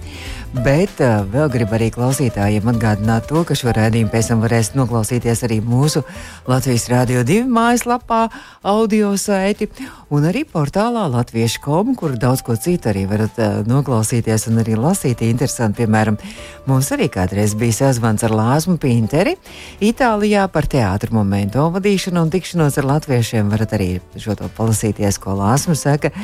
Bet 0.55 1.01
uh, 1.03 1.25
vēl 1.27 1.49
gribu 1.51 1.75
arī 1.75 1.89
klausītājiem 1.91 2.69
atgādināt 2.71 3.25
to, 3.27 3.41
ka 3.43 3.57
šo 3.57 3.73
rādījumu 3.75 4.07
pēc 4.13 4.29
tam 4.31 4.43
varēs 4.45 4.69
noklausīties 4.77 5.43
arī 5.43 5.57
mūsu 5.59 6.05
Latvijas 6.47 6.87
Rādio 6.93 7.25
2 7.27 7.43
mājaslapā, 7.51 8.21
audio 8.63 9.11
saiti 9.19 9.67
un 10.15 10.29
arī 10.29 10.45
portālā 10.47 11.09
Latviešu.com, 11.11 11.91
kur 11.99 12.15
daudz 12.21 12.45
ko 12.47 12.55
citu 12.55 12.93
arī 12.93 13.03
varat 13.09 13.35
uh, 13.43 13.59
noklausīties 13.67 14.47
un 14.53 14.63
arī 14.63 14.79
lasīt. 14.79 15.25
Interesanti, 15.27 15.83
piemēram, 15.83 16.17
mums 16.71 16.93
arī 16.95 17.09
kādreiz 17.11 17.57
bija 17.59 17.81
sazvans 17.83 18.23
ar 18.23 18.37
Lāsmu 18.39 18.79
Pinteri 18.79 19.35
Itālijā 19.83 20.47
par 20.55 20.71
teātru 20.71 21.19
momentu 21.19 21.67
vadīšanu 21.75 22.25
un 22.25 22.31
tikšanos 22.31 22.79
ar 22.79 22.91
latviešiem. 22.95 23.51
Varat 23.51 23.75
arī 23.75 23.95
šo 24.15 24.39
to 24.39 24.49
palasīties, 24.55 25.19
ko 25.19 25.35
Lāsma 25.43 25.75
saka. 25.75 26.15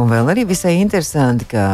Un 0.00 0.08
vēl 0.08 0.30
arī 0.32 0.46
visai 0.48 0.78
interesanti, 0.80 1.44
ka 1.50 1.64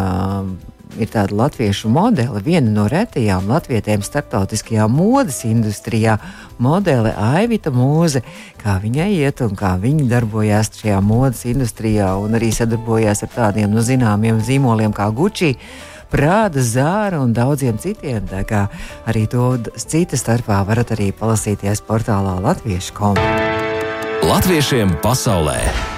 ir 0.99 1.11
tāda 1.13 1.37
latviešu 1.39 1.91
modele, 1.93 2.41
viena 2.43 2.71
no 2.73 2.87
retajām 2.91 3.47
latvietēm 3.51 4.03
starptautiskajā 4.03 4.89
modes 4.91 5.45
industrijā, 5.47 6.17
modele 6.59 7.13
Aivita 7.15 7.71
Mūze, 7.75 8.25
kā 8.63 8.79
viņai 8.83 9.11
iet 9.21 9.43
un 9.45 9.55
kā 9.59 9.77
viņa 9.79 10.09
darbojās 10.11 10.73
šajā 10.81 10.99
modes 11.05 11.45
industrijā 11.51 12.15
un 12.19 12.35
arī 12.39 12.51
sadarbojās 12.55 13.23
ar 13.27 13.35
tādiem 13.37 13.71
no 13.71 13.85
zināmiem 13.87 14.43
zīmoliem 14.43 14.97
kā 14.97 15.11
Gucci. 15.15 15.55
Prāda, 16.09 16.63
zāra 16.65 17.19
un 17.21 17.35
daudziem 17.37 17.77
citiem. 17.77 18.25
Tā 18.31 18.41
kā 18.49 18.63
arī 19.05 19.27
to 19.29 19.59
cita 19.77 20.17
starpā 20.17 20.63
varat 20.65 20.95
arī 20.97 21.11
palasīties 21.13 21.85
portālā 21.85 22.39
Latviešu 22.41 22.97
komu. 22.97 23.29
Latviešiem 24.25 24.97
pasaulē! 25.05 25.98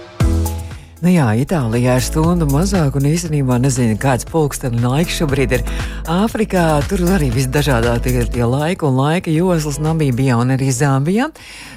Nu 1.01 1.09
jā, 1.09 1.31
Itālijā 1.33 1.95
ir 1.97 2.03
stunda 2.05 2.45
mazāk, 2.45 2.93
un 2.99 3.07
īstenībā 3.09 3.55
nezinu, 3.57 3.95
kāds 3.97 4.27
pulkstenis 4.29 4.83
laiks 4.85 5.15
šobrīd 5.17 5.55
ir. 5.57 5.63
Āfrikā 6.05 6.65
tur 6.85 7.01
arī 7.15 7.31
visdažādākie 7.33 8.13
ir 8.19 8.29
tie 8.29 8.45
laika 8.45 8.85
un 8.85 8.99
laika 8.99 9.33
joslas, 9.33 9.79
Namībijā 9.81 10.37
un 10.37 10.53
arī 10.53 10.69
Zambijā. 10.69 11.31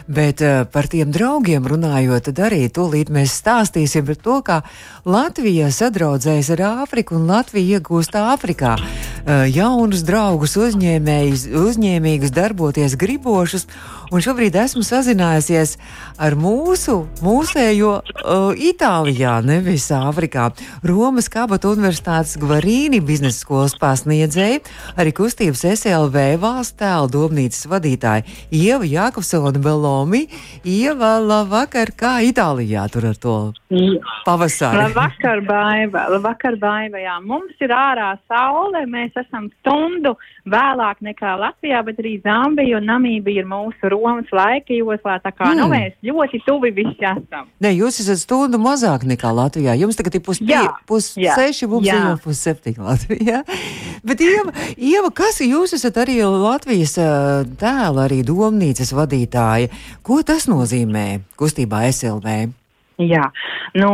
Bet 0.04 0.45
uh, 0.45 0.66
par 0.69 0.90
tiem 0.93 1.09
draugiem 1.09 1.64
runājot, 1.64 2.28
tad 2.28 2.43
arī 2.50 2.66
tūlīt 2.69 3.09
mēs 3.09 3.38
stāstīsim 3.40 4.04
par 4.11 4.21
to, 4.21 4.37
kā 4.45 4.61
Latvija 5.09 5.73
sadraudzējas 5.73 6.52
ar 6.59 6.66
Āfriku 6.85 7.16
un 7.16 7.25
Latvija 7.33 7.81
iegūst 7.81 8.21
Āfrikā 8.21 8.76
jaunus 9.26 10.04
draugus, 10.04 10.57
uzņēmīgus, 10.61 12.33
darboties 12.35 12.97
gribošus. 13.00 13.69
Un 14.12 14.23
šobrīd 14.23 14.54
esmu 14.61 14.85
sazinājusies 14.85 15.73
ar 16.23 16.37
mūsu, 16.38 17.00
mūsējo 17.25 17.95
uh, 17.99 18.52
Itālijā, 18.54 19.38
nevis 19.43 19.88
Āfrikā. 19.95 20.50
Romas 20.87 21.31
Kabata 21.33 21.71
Universitātes 21.73 22.37
Gvarīni 22.38 23.00
biznesa 23.02 23.40
skolas 23.40 23.75
pasniedzēja, 23.81 24.61
arī 25.00 25.14
kustības 25.16 25.64
SLV 25.73 26.37
valsts 26.43 26.76
tēla 26.78 27.09
domnīcas 27.11 27.64
vadītāja 27.73 28.26
Ieva 28.54 28.87
Jākopsona 28.87 29.62
Belomi. 29.64 30.26
Ieva, 30.62 31.16
labvakar, 31.25 31.95
kā 31.97 32.19
Itālijā 32.28 32.85
tur 32.93 33.09
ar 33.11 33.19
to 33.19 33.37
pavasari? 34.28 34.85
Labvakar, 34.85 35.43
Baiva. 35.49 36.07
Labvakar, 36.12 36.61
Baiva. 36.61 37.00
Jā, 37.02 37.16
mums 37.25 37.57
ir 37.64 37.75
ārā 37.75 38.12
saule, 38.28 38.85
mēs 38.90 39.13
esam 39.21 39.49
stundu 39.61 40.14
vēlāk 40.50 41.00
nekā 41.04 41.35
Latvijā, 41.40 41.80
bet 41.87 41.99
arī 42.02 42.16
Zambija 42.25 42.78
un 42.80 42.88
Namībija 42.90 43.42
ir 43.42 43.49
mūsu 43.50 43.90
Romas 43.92 44.30
laika 44.33 44.75
joslā, 44.76 45.18
tā 45.25 45.33
kā 45.33 45.50
nu, 45.54 45.54
Mm. 45.54 45.61
nu, 45.61 45.68
mēs 45.75 45.92
ļoti 46.02 46.40
tuvi 46.47 46.71
visi 46.75 47.04
esam. 47.04 47.47
Nē, 47.62 47.71
jūs 47.78 48.00
esat 48.02 48.18
stundu 48.25 48.59
mazāk 48.59 49.04
nekā 49.09 49.30
Latvijā. 49.35 49.76
Jums 49.78 49.97
tagad 49.97 50.14
ir 50.14 50.21
pus, 50.21 50.40
Jā, 50.40 50.66
pus 50.87 51.14
jā, 51.16 51.35
seši, 51.38 51.66
mums 51.71 51.87
jā. 51.87 51.94
jau 51.94 52.16
pus 52.25 52.40
septiņi 52.44 52.78
Latvijā. 52.78 53.42
Bet, 54.06 54.21
Ieva, 54.21 54.52
Ieva, 54.76 55.11
kas 55.11 55.40
jūs 55.40 55.73
esat 55.78 55.97
arī 56.04 56.18
Latvijas 56.25 56.97
tēla, 56.99 58.04
arī 58.09 58.23
domnīcas 58.26 58.92
vadītāja? 58.92 59.71
Ko 60.02 60.21
tas 60.23 60.47
nozīmē 60.50 61.21
kustībā 61.40 61.87
SLV? 61.92 62.52
Jā, 63.02 63.24
nu, 63.74 63.88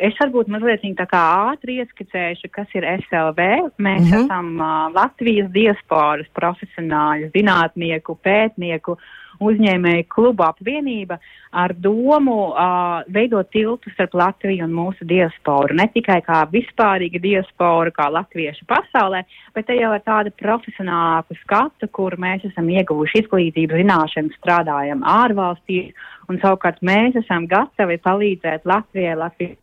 es 0.00 0.16
varbūt 0.16 0.48
mazliet 0.48 0.84
tā 0.96 1.04
kā 1.10 1.20
ātri 1.50 1.82
ieskicēšu, 1.82 2.48
kas 2.48 2.70
ir 2.78 2.86
SLV. 2.94 3.44
Mēs 3.76 4.00
mm 4.00 4.08
-hmm. 4.08 4.24
esam 4.24 4.46
uh, 4.56 4.88
Latvijas 4.94 5.50
diasporas 5.52 6.28
profesionāļu, 6.32 7.28
zinātnieku, 7.36 8.16
pētnieku 8.24 8.96
uzņēmēju 9.44 10.06
klubu 10.10 10.44
apvienība 10.46 11.18
ar 11.52 11.72
domu 11.72 12.36
uh, 12.50 13.00
veidot 13.14 13.48
tiltu 13.54 13.90
starp 13.94 14.16
Latviju 14.18 14.66
un 14.66 14.74
mūsu 14.76 15.06
diasporu. 15.08 15.76
Ne 15.78 15.88
tikai 15.94 16.18
kā 16.26 16.42
vispārīga 16.52 17.20
diaspora, 17.22 17.92
kā 17.94 18.08
latviešu 18.12 18.66
pasaulē, 18.68 19.22
bet 19.56 19.68
te 19.70 19.78
jau 19.78 19.92
ar 19.94 20.02
tādu 20.04 20.34
profesionālāku 20.40 21.38
skatu, 21.42 21.88
kur 21.92 22.18
mēs 22.20 22.44
esam 22.50 22.68
ieguvuši 22.72 23.22
izglītību, 23.22 23.80
zināšanas, 23.80 24.36
strādājam 24.42 25.04
ārvalstīs, 25.06 25.94
un 26.28 26.40
savukārt 26.42 26.82
mēs 26.84 27.16
esam 27.22 27.48
gatavi 27.48 28.00
palīdzēt 28.04 28.68
Latvijai, 28.68 29.16
Latvijas 29.22 29.56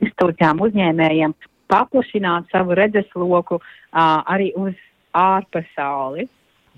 institūcijām, 0.00 0.60
uzņēmējiem 0.66 1.34
paplašināt 1.70 2.50
savu 2.52 2.76
redzesloku 2.76 3.60
uh, 3.60 4.20
arī 4.26 4.50
uz 4.58 4.76
ārpasauli. 5.16 6.28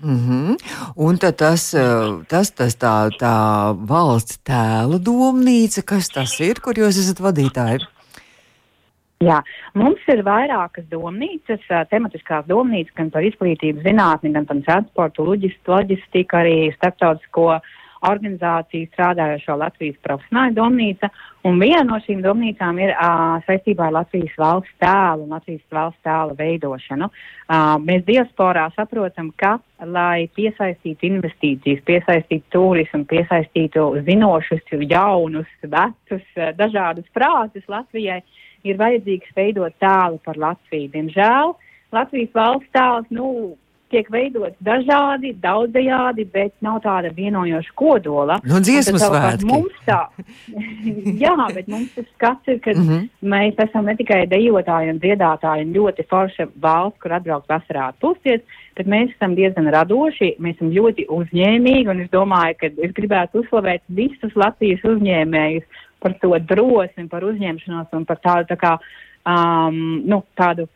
Mm 0.01 0.19
-hmm. 0.19 0.57
Un 0.95 1.17
tas, 1.17 1.73
ā, 1.73 2.25
tas, 2.27 2.51
tas 2.51 2.75
tā, 2.75 3.09
tā 3.19 3.35
valsts 3.87 4.39
tēla 4.43 4.97
domnīca, 4.99 5.83
kas 5.85 6.09
tas 6.09 6.39
ir, 6.39 6.59
kur 6.59 6.73
jūs 6.73 6.97
esat 6.99 7.19
vadītāji? 7.19 7.79
Jā, 9.23 9.39
mums 9.73 10.01
ir 10.07 10.23
vairākas 10.23 10.83
domnīcas, 10.91 11.61
ā, 11.69 11.85
tematiskās 11.89 12.45
domnīcas, 12.45 12.93
gan 12.95 13.11
par 13.11 13.23
izglītību, 13.23 13.83
zinātni, 13.85 14.33
gan 14.33 14.45
par 14.45 14.57
transportu, 14.65 15.23
loģist- 15.23 15.67
loģistiku, 15.67 16.35
arī 16.35 16.73
starptautisko 16.75 17.61
organizāciju 18.07 18.89
strādājošo 18.91 19.55
Latvijas 19.59 19.99
profesionāļu 20.05 20.57
domnīca. 20.57 21.09
Un 21.47 21.59
viena 21.59 21.83
no 21.87 21.99
šīm 22.03 22.21
domnīcām 22.23 22.79
ir 22.79 22.93
uh, 22.93 23.39
saistībā 23.47 23.89
ar 23.89 23.95
Latvijas 23.97 24.35
valsts 24.39 24.75
tēlu 24.83 25.25
un 25.25 25.35
Latvijas 25.35 25.63
valsts 25.75 26.05
tēla 26.07 26.37
veidošanu. 26.39 27.09
Uh, 27.09 27.73
mēs 27.83 28.05
diasporā 28.07 28.69
saprotam, 28.77 29.31
ka, 29.39 29.57
lai 29.83 30.29
piesaistītu 30.37 31.09
investīcijas, 31.09 31.83
piesaistītu 31.87 32.47
turismu, 32.55 33.03
piesaistītu 33.11 33.89
zinošus, 34.07 34.63
jaunus, 34.87 35.49
vecus, 35.63 36.23
dažādus 36.59 37.09
prātus 37.15 37.67
Latvijai, 37.67 38.21
ir 38.63 38.79
vajadzīgs 38.79 39.35
veidot 39.35 39.75
tēlu 39.83 40.21
par 40.23 40.39
Latviju. 40.39 40.91
Diemžēl 40.95 41.55
Latvijas 41.93 42.31
valsts 42.35 42.71
tēls, 42.73 43.11
nu, 43.13 43.27
tiek 43.91 44.09
veidots 44.13 44.57
dažādi, 44.63 45.33
daudzajādi, 45.43 46.25
bet 46.33 46.53
nav 46.65 46.79
tāda 46.85 47.11
vienojoša 47.13 47.75
kodola. 47.77 48.39
Nu, 48.45 48.57
Un 48.57 48.65
tas 48.65 48.89
savukārt 48.89 49.43
svētki. 49.43 49.49
Mums 49.51 49.77
tā, 49.87 49.99
jā, 51.23 51.35
bet 51.55 51.69
mums 51.71 51.93
tas 51.95 52.07
skats 52.15 52.53
ir, 52.53 52.59
ka 52.63 52.73
mm 52.73 52.87
-hmm. 52.87 53.07
mēs 53.35 53.63
esam 53.67 53.85
ne 53.85 53.95
tikai 53.99 54.23
dejotāji 54.31 54.93
un 54.93 55.01
dziedātāji 55.03 55.67
un 55.67 55.75
ļoti 55.77 56.07
forša 56.09 56.47
valsts, 56.65 56.99
kur 57.01 57.13
atbraukt 57.13 57.49
vasarā 57.49 57.91
atpūsties, 57.91 58.41
bet 58.77 58.87
mēs 58.87 59.13
esam 59.15 59.35
diezgan 59.35 59.69
radoši, 59.77 60.35
mēs 60.39 60.55
esam 60.55 60.73
ļoti 60.73 61.07
uzņēmīgi, 61.07 61.89
un 61.89 62.01
es 62.01 62.09
domāju, 62.09 62.55
ka 62.59 62.67
es 62.67 62.91
gribētu 62.91 63.43
uzslavēt 63.43 63.81
visus 63.87 64.35
Latvijas 64.35 64.83
uzņēmējus 64.83 65.63
par 65.99 66.13
to 66.21 66.37
drosmi, 66.39 67.07
par 67.09 67.23
uzņemšanos 67.23 67.93
un 67.93 68.05
par 68.05 68.19
tādu, 68.23 68.47
tā 68.51 68.57
kā, 68.59 68.77
um, 69.25 70.01
nu, 70.05 70.23
tādu 70.35 70.67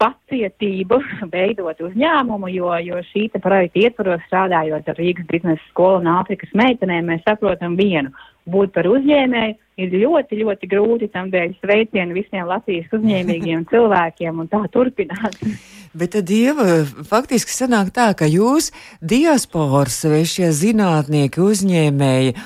pacietību 0.00 0.98
veidot 1.34 1.80
uzņēmumu, 1.86 2.50
jo, 2.54 2.72
jo 2.86 3.00
šī 3.12 3.28
projekta 3.38 3.84
ietvaros 3.84 4.26
strādājot 4.28 4.90
ar 4.90 5.00
Rīgas 5.00 5.28
biznesa 5.30 5.62
skolu 5.70 6.02
un 6.02 6.12
Āfrikas 6.16 6.52
meitenēm, 6.56 7.12
mēs 7.12 7.24
saprotam 7.28 7.76
vienu. 7.78 8.12
Būt 8.48 8.72
par 8.72 8.88
uzņēmēju 8.88 9.56
ir 9.80 9.98
ļoti, 10.02 10.38
ļoti 10.44 10.68
grūti, 10.70 11.10
tamdēļ 11.12 11.52
sveicienu 11.60 12.16
visiem 12.16 12.48
Latvijas 12.48 12.88
uzņēmīgiem 12.96 13.66
cilvēkiem 13.70 14.40
un 14.42 14.48
tā 14.50 14.62
turpināt. 14.72 15.36
Bet 15.90 16.12
tad, 16.14 16.28
Dieva, 16.30 16.84
faktiski 16.86 17.50
sanāk 17.50 17.88
tā, 17.90 18.12
ka 18.14 18.28
jūs, 18.30 18.68
diasporas, 19.02 19.96
šie 20.06 20.52
zinātnieki, 20.54 21.42
uzņēmēji 21.42 22.36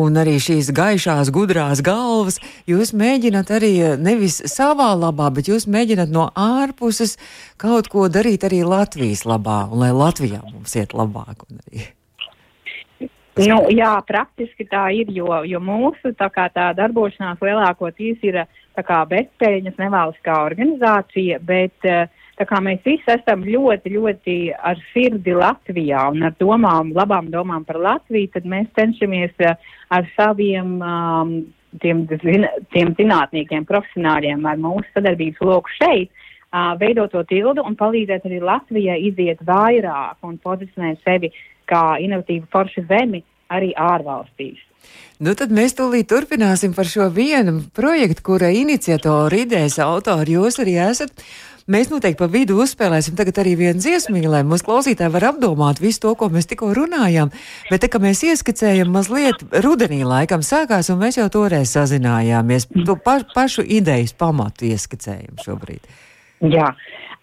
un 0.00 0.16
arī 0.16 0.38
šīs 0.40 0.70
gaišās, 0.72 1.28
gudrās 1.34 1.82
galvas, 1.84 2.40
jūs 2.64 2.94
mēģināt 2.96 3.52
arī 3.52 3.74
nevis 4.00 4.40
savā 4.48 4.94
labā, 4.96 5.28
bet 5.36 5.52
jūs 5.52 5.68
mēģināt 5.68 6.14
no 6.14 6.30
ārpuses 6.32 7.18
kaut 7.60 7.92
ko 7.92 8.08
darīt 8.08 8.48
arī 8.48 8.62
Latvijas 8.64 9.26
labā, 9.28 9.66
un 9.68 9.84
lai 9.84 9.92
Latvijā 9.92 10.40
mums 10.46 10.72
iet 10.80 10.96
labāk. 10.96 11.44
un 11.44 11.60
Arī. 11.60 11.84
Nu, 13.34 13.56
jā, 13.74 13.90
praktiski 14.06 14.66
tā 14.70 14.84
ir, 14.94 15.08
jo, 15.10 15.26
jo 15.42 15.58
mūsu 15.58 16.12
tā, 16.14 16.28
tā 16.30 16.68
darbošanās 16.78 17.40
lielākoties 17.42 18.22
ir 18.22 18.44
bezpēļņas 18.74 19.80
nevalstiskā 19.80 20.36
organizācija, 20.46 21.40
bet 21.42 21.88
kā 22.42 22.60
mēs 22.62 22.82
visi 22.86 23.10
esam 23.10 23.44
ļoti, 23.46 23.92
ļoti 23.94 24.36
ar 24.54 24.78
sirdi 24.92 25.34
Latvijā 25.34 26.08
un 26.10 26.26
ar 26.26 26.34
domām, 26.38 26.90
labām 26.94 27.30
domām 27.30 27.64
par 27.66 27.78
Latviju, 27.78 28.32
tad 28.34 28.46
mēs 28.46 28.66
cenšamies 28.78 29.34
uh, 29.42 29.54
ar 29.94 30.06
saviem 30.16 30.76
um, 30.82 31.34
tiem, 31.82 32.04
tiem 32.74 32.94
zinātniekiem, 32.98 33.66
profesionāļiem, 33.66 34.46
ar 34.46 34.58
mūsu 34.62 34.86
sadarbības 34.96 35.42
loku 35.46 35.74
šeit, 35.78 36.10
uh, 36.10 36.74
veidot 36.80 37.14
to 37.14 37.22
tildu 37.30 37.62
un 37.62 37.78
palīdzēt 37.78 38.26
arī 38.26 38.42
Latvijai 38.42 38.98
iziet 39.10 39.42
vairāk 39.46 40.18
un 40.26 40.38
pozicionēt 40.42 41.02
sevi 41.06 41.30
kā 41.70 41.96
inovatīvu 42.04 42.50
foršu 42.52 42.86
zemi 42.90 43.24
arī 43.52 43.72
ārvalstīs. 43.78 44.60
Nu, 45.22 45.32
tad 45.38 45.52
mēs 45.54 45.76
tūlīt 45.78 46.10
turpināsim 46.10 46.74
par 46.76 46.88
šo 46.90 47.08
vienu 47.14 47.60
projektu, 47.76 48.24
kura 48.26 48.50
iniciatori, 48.52 49.44
idejas 49.46 49.78
autori 49.80 50.36
jūs 50.36 50.58
arī 50.60 50.74
esat. 50.90 51.12
Mēs 51.70 51.88
noteikti 51.88 52.18
pa 52.20 52.26
vidu 52.28 52.58
uzspēlēsim 52.60 53.14
tagad 53.16 53.38
arī 53.40 53.54
vienu 53.56 53.80
dziesmiņu, 53.80 54.28
lai 54.28 54.42
mūsu 54.44 54.66
klausītāji 54.66 55.14
var 55.14 55.30
apdomāt 55.30 55.78
visu 55.80 56.02
to, 56.02 56.10
ko 56.20 56.28
mēs 56.28 56.50
tikko 56.50 56.74
runājām. 56.76 57.30
Bet 57.70 57.86
tā 57.86 57.88
kā 57.88 58.02
mēs 58.02 58.20
ieskicējam 58.28 58.90
mazliet 58.92 59.40
rudenī 59.64 60.02
laikam 60.04 60.44
sākās, 60.44 60.90
un 60.92 61.00
mēs 61.00 61.16
jau 61.16 61.30
toreiz 61.32 61.72
sazinājāmies, 61.72 62.68
to 62.84 62.98
pa, 63.00 63.22
pašu 63.32 63.64
idejas 63.64 64.12
pamatu 64.12 64.68
ieskicējam 64.68 65.40
šobrīd. 65.40 65.88
Jā, 66.52 66.74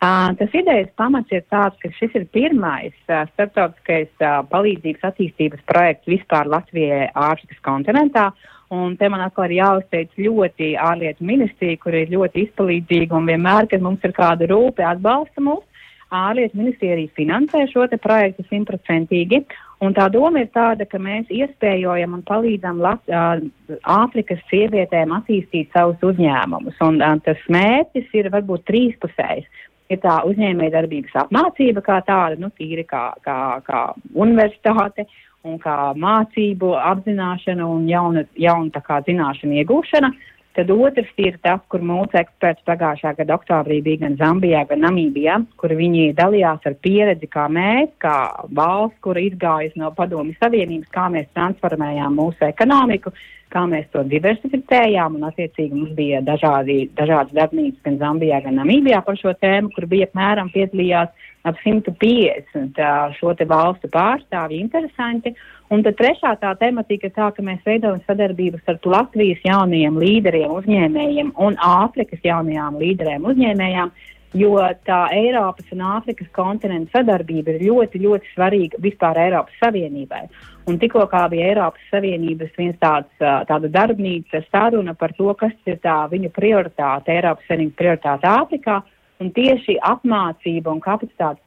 tas 0.02 0.56
idejas 0.58 0.90
pamats 0.98 1.30
ir 1.32 1.44
tāds, 1.54 1.78
ka 1.82 1.92
šis 2.00 2.16
ir 2.18 2.26
pirmais 2.34 2.94
starptautiskais 3.06 4.10
palīdzības 4.50 5.12
attīstības 5.12 5.62
projekts 5.70 6.10
vispār 6.10 6.50
Latvijai 6.50 7.12
Āfrikas 7.14 7.62
kontinentā. 7.62 8.32
Un 8.72 8.96
te 8.98 9.10
man 9.12 9.22
atkal 9.22 9.50
ir 9.50 9.60
jāuzteic 9.60 10.14
ļoti 10.16 10.72
ārlietu 10.80 11.26
ministrija, 11.28 11.78
kur 11.78 11.94
ir 11.94 12.14
ļoti 12.14 12.46
izpalīdzīga 12.48 13.18
un 13.18 13.28
vienmēr, 13.28 13.68
kad 13.68 13.84
mums 13.84 14.02
ir 14.08 14.16
kāda 14.16 14.48
rūpe, 14.48 14.86
atbalsta 14.88 15.44
mūs. 15.44 15.66
Ārlietu 16.12 16.58
ministrija 16.60 16.96
arī 16.96 17.06
finansē 17.16 17.66
šo 17.72 17.86
te 17.92 18.00
projektu 18.02 18.44
simtprocentīgi. 18.50 19.44
Un 19.82 19.96
tā 19.98 20.08
doma 20.14 20.44
ir 20.44 20.50
tāda, 20.54 20.86
ka 20.86 21.00
mēs 21.02 21.30
iespējojam 21.34 22.18
un 22.18 22.24
palīdzam 22.28 22.82
Lat 22.84 23.12
Āfrikas 23.12 24.42
sievietēm 24.50 25.14
attīstīt 25.16 25.72
savus 25.76 26.04
uzņēmumus. 26.06 26.78
Un 26.86 27.00
uh, 27.02 27.16
tas 27.26 27.40
mērķis 27.52 28.12
ir 28.20 28.30
varbūt 28.34 28.68
trīspusējs. 28.68 29.48
Ir 29.92 30.00
tā 30.00 30.22
uzņēmēja 30.30 30.76
darbības 30.78 31.18
apmācība 31.26 31.84
kā 31.84 32.00
tāda, 32.08 32.40
nu, 32.40 32.52
tīri 32.56 32.86
kā, 32.88 33.10
kā, 33.26 33.38
kā 33.66 33.82
universitāte 34.16 35.08
un 35.44 35.58
kā 35.60 35.92
mācību 35.98 36.76
apzināšana 36.80 37.66
un 37.68 37.88
jauna, 37.90 38.24
jauna 38.40 38.72
tā 38.76 38.84
kā 38.86 39.02
zināšana 39.08 39.60
iegūšana. 39.64 40.12
Tad 40.52 40.72
otrs 40.74 41.12
ir 41.24 41.38
tas, 41.40 41.62
kur 41.72 41.80
mūsu 41.88 42.18
eksperts 42.20 42.66
pagājušā 42.68 43.14
gada 43.22 43.38
oktobrī 43.38 43.78
bija 43.86 44.02
gan 44.02 44.18
Zambijā, 44.20 44.66
gan 44.68 44.82
Namībijā, 44.84 45.38
kur 45.60 45.72
viņi 45.80 46.10
dalījās 46.18 46.68
ar 46.68 46.76
pieredzi, 46.84 47.30
kā 47.32 47.46
mēs, 47.48 47.94
kā 48.04 48.16
valsts, 48.52 49.00
kura 49.06 49.24
izgājas 49.24 49.78
no 49.80 49.94
padomju 49.96 50.36
savienības, 50.42 50.92
kā 50.92 51.08
mēs 51.14 51.30
transformējām 51.38 52.20
mūsu 52.20 52.50
ekonomiku, 52.50 53.16
kā 53.52 53.66
mēs 53.70 53.88
to 53.94 54.04
diversificējām, 54.08 55.18
un 55.20 55.28
attiecīgi 55.28 55.76
mums 55.76 55.96
bija 55.98 56.22
dažādi, 56.26 56.86
dažādas 56.98 57.36
darbnīcas 57.38 57.84
gan 57.86 58.00
Zambijā, 58.02 58.42
gan 58.46 58.60
Namībijā 58.62 59.02
par 59.06 59.20
šo 59.20 59.34
tēmu, 59.42 59.74
kur 59.76 59.88
bija 59.92 60.08
apmēram 60.10 60.52
piedalījās 60.54 61.12
ap 61.48 61.58
150 61.66 62.82
šo 63.18 63.34
te 63.38 63.48
valstu 63.50 63.90
pārstāvji 63.92 64.62
interesanti. 64.62 65.34
Un 65.72 65.86
tad 65.86 65.96
trešā 66.00 66.34
tā 66.42 66.52
tematika 66.60 67.08
ir 67.08 67.14
tā, 67.16 67.30
ka 67.36 67.44
mēs 67.46 67.62
veidojam 67.66 68.02
sadarbības 68.08 68.68
ar 68.68 68.80
Latvijas 68.94 69.44
jaunajiem 69.48 70.00
līderiem, 70.04 70.52
uzņēmējiem 70.60 71.32
un 71.40 71.56
Āfrikas 71.64 72.26
jaunajām 72.28 72.80
līderēm, 72.82 73.28
uzņēmējām, 73.32 73.94
jo 74.38 74.54
tā 74.88 75.02
Eiropas 75.16 75.68
un 75.76 75.84
Āfrikas 75.92 76.30
kontinenta 76.36 77.00
sadarbība 77.00 77.56
ir 77.56 77.66
ļoti, 77.68 78.02
ļoti 78.06 78.32
svarīga 78.36 78.80
vispār 78.84 79.20
Eiropas 79.26 79.60
Savienībai. 79.60 80.24
Un 80.70 80.78
tikko 80.80 81.04
bija 81.10 81.50
Eiropas 81.52 81.92
Savienības 81.92 82.56
viens 82.58 82.78
tāds, 82.80 83.12
tāda 83.20 83.68
darbnīca 83.72 84.44
saruna 84.50 84.94
par 84.94 85.14
to, 85.18 85.34
kas 85.34 85.54
ir 85.66 85.82
tā 85.84 86.04
viņu 86.12 86.32
prioritāte, 86.36 87.12
Eiropas 87.12 87.48
Savienības 87.50 87.80
prioritāte 87.80 88.30
Āfrikā, 88.30 88.82
un 89.22 89.32
tieši 89.36 89.78
apmācība 89.86 90.72
un 90.72 90.82
kapacitātes 90.82 91.44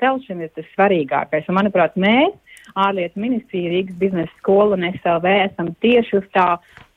celšana 0.00 0.48
ir 0.48 0.54
tas 0.56 0.66
svarīgākais. 0.74 1.46
Un, 1.48 1.58
manuprāt, 1.60 1.96
mēs 2.00 2.34
ārlietu 2.74 3.20
ministrija, 3.20 3.70
Rīgas 3.72 3.98
biznesa 4.00 4.32
skola 4.40 4.78
un 4.78 4.88
SLV 4.90 5.36
esam 5.44 5.70
tieši 5.84 6.18
uz 6.20 6.26
tā, 6.34 6.48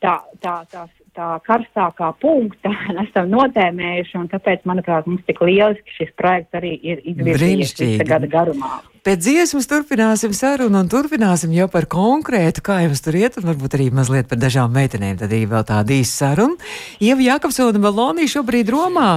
tā, 0.03 0.17
tā, 0.43 0.61
tā, 0.71 0.87
tā 1.17 1.29
karstākā 1.47 2.11
punkta, 2.21 2.71
esam 3.03 3.31
notēmējuši, 3.33 4.19
un 4.21 4.29
tāpēc, 4.31 4.63
manuprāt, 4.69 5.09
mums 5.09 5.25
tik 5.27 5.41
lieliski 5.43 5.97
šis 5.97 6.13
projekts 6.19 6.59
arī 6.59 6.75
ir 6.77 7.01
izvirzījies 7.13 8.05
gada 8.07 8.29
garumā. 8.31 8.79
Pēc 9.07 9.21
dziesmas 9.23 9.69
turpināsim 9.71 10.33
sarunu 10.35 10.81
un 10.81 10.89
turpināsim 10.91 11.53
jau 11.55 11.69
par 11.71 11.87
konkrētu, 11.87 12.63
kā 12.65 12.81
jums 12.83 13.03
tur 13.05 13.15
iet, 13.15 13.39
un 13.39 13.47
varbūt 13.47 13.77
arī 13.77 13.87
mazliet 13.95 14.27
par 14.27 14.41
dažām 14.41 14.73
meitenēm. 14.75 15.15
Tad 15.21 15.31
arī 15.31 15.45
vēl 15.47 15.63
tāda 15.69 15.95
īsa 15.95 16.25
saruna. 16.25 16.59
Ieva 16.99 17.23
Jākapsona 17.29 17.79
Melonija 17.79 18.35
šobrīd 18.35 18.73
Romā. 18.75 19.09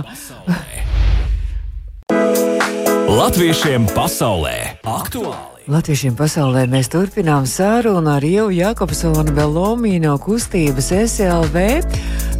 Latviešiem 3.10 3.90
pasaulē 3.90 4.56
aktuāli! 4.86 5.49
Latviešiem 5.70 6.16
pasaulē 6.18 6.64
mēs 6.66 6.88
turpinām 6.90 7.44
sarunu 7.46 8.10
ar 8.10 8.24
Ievu 8.26 8.50
Jakobsonu 8.50 9.30
Belomī 9.36 10.00
no 10.02 10.16
kustības 10.18 10.88
SLV, 10.96 11.62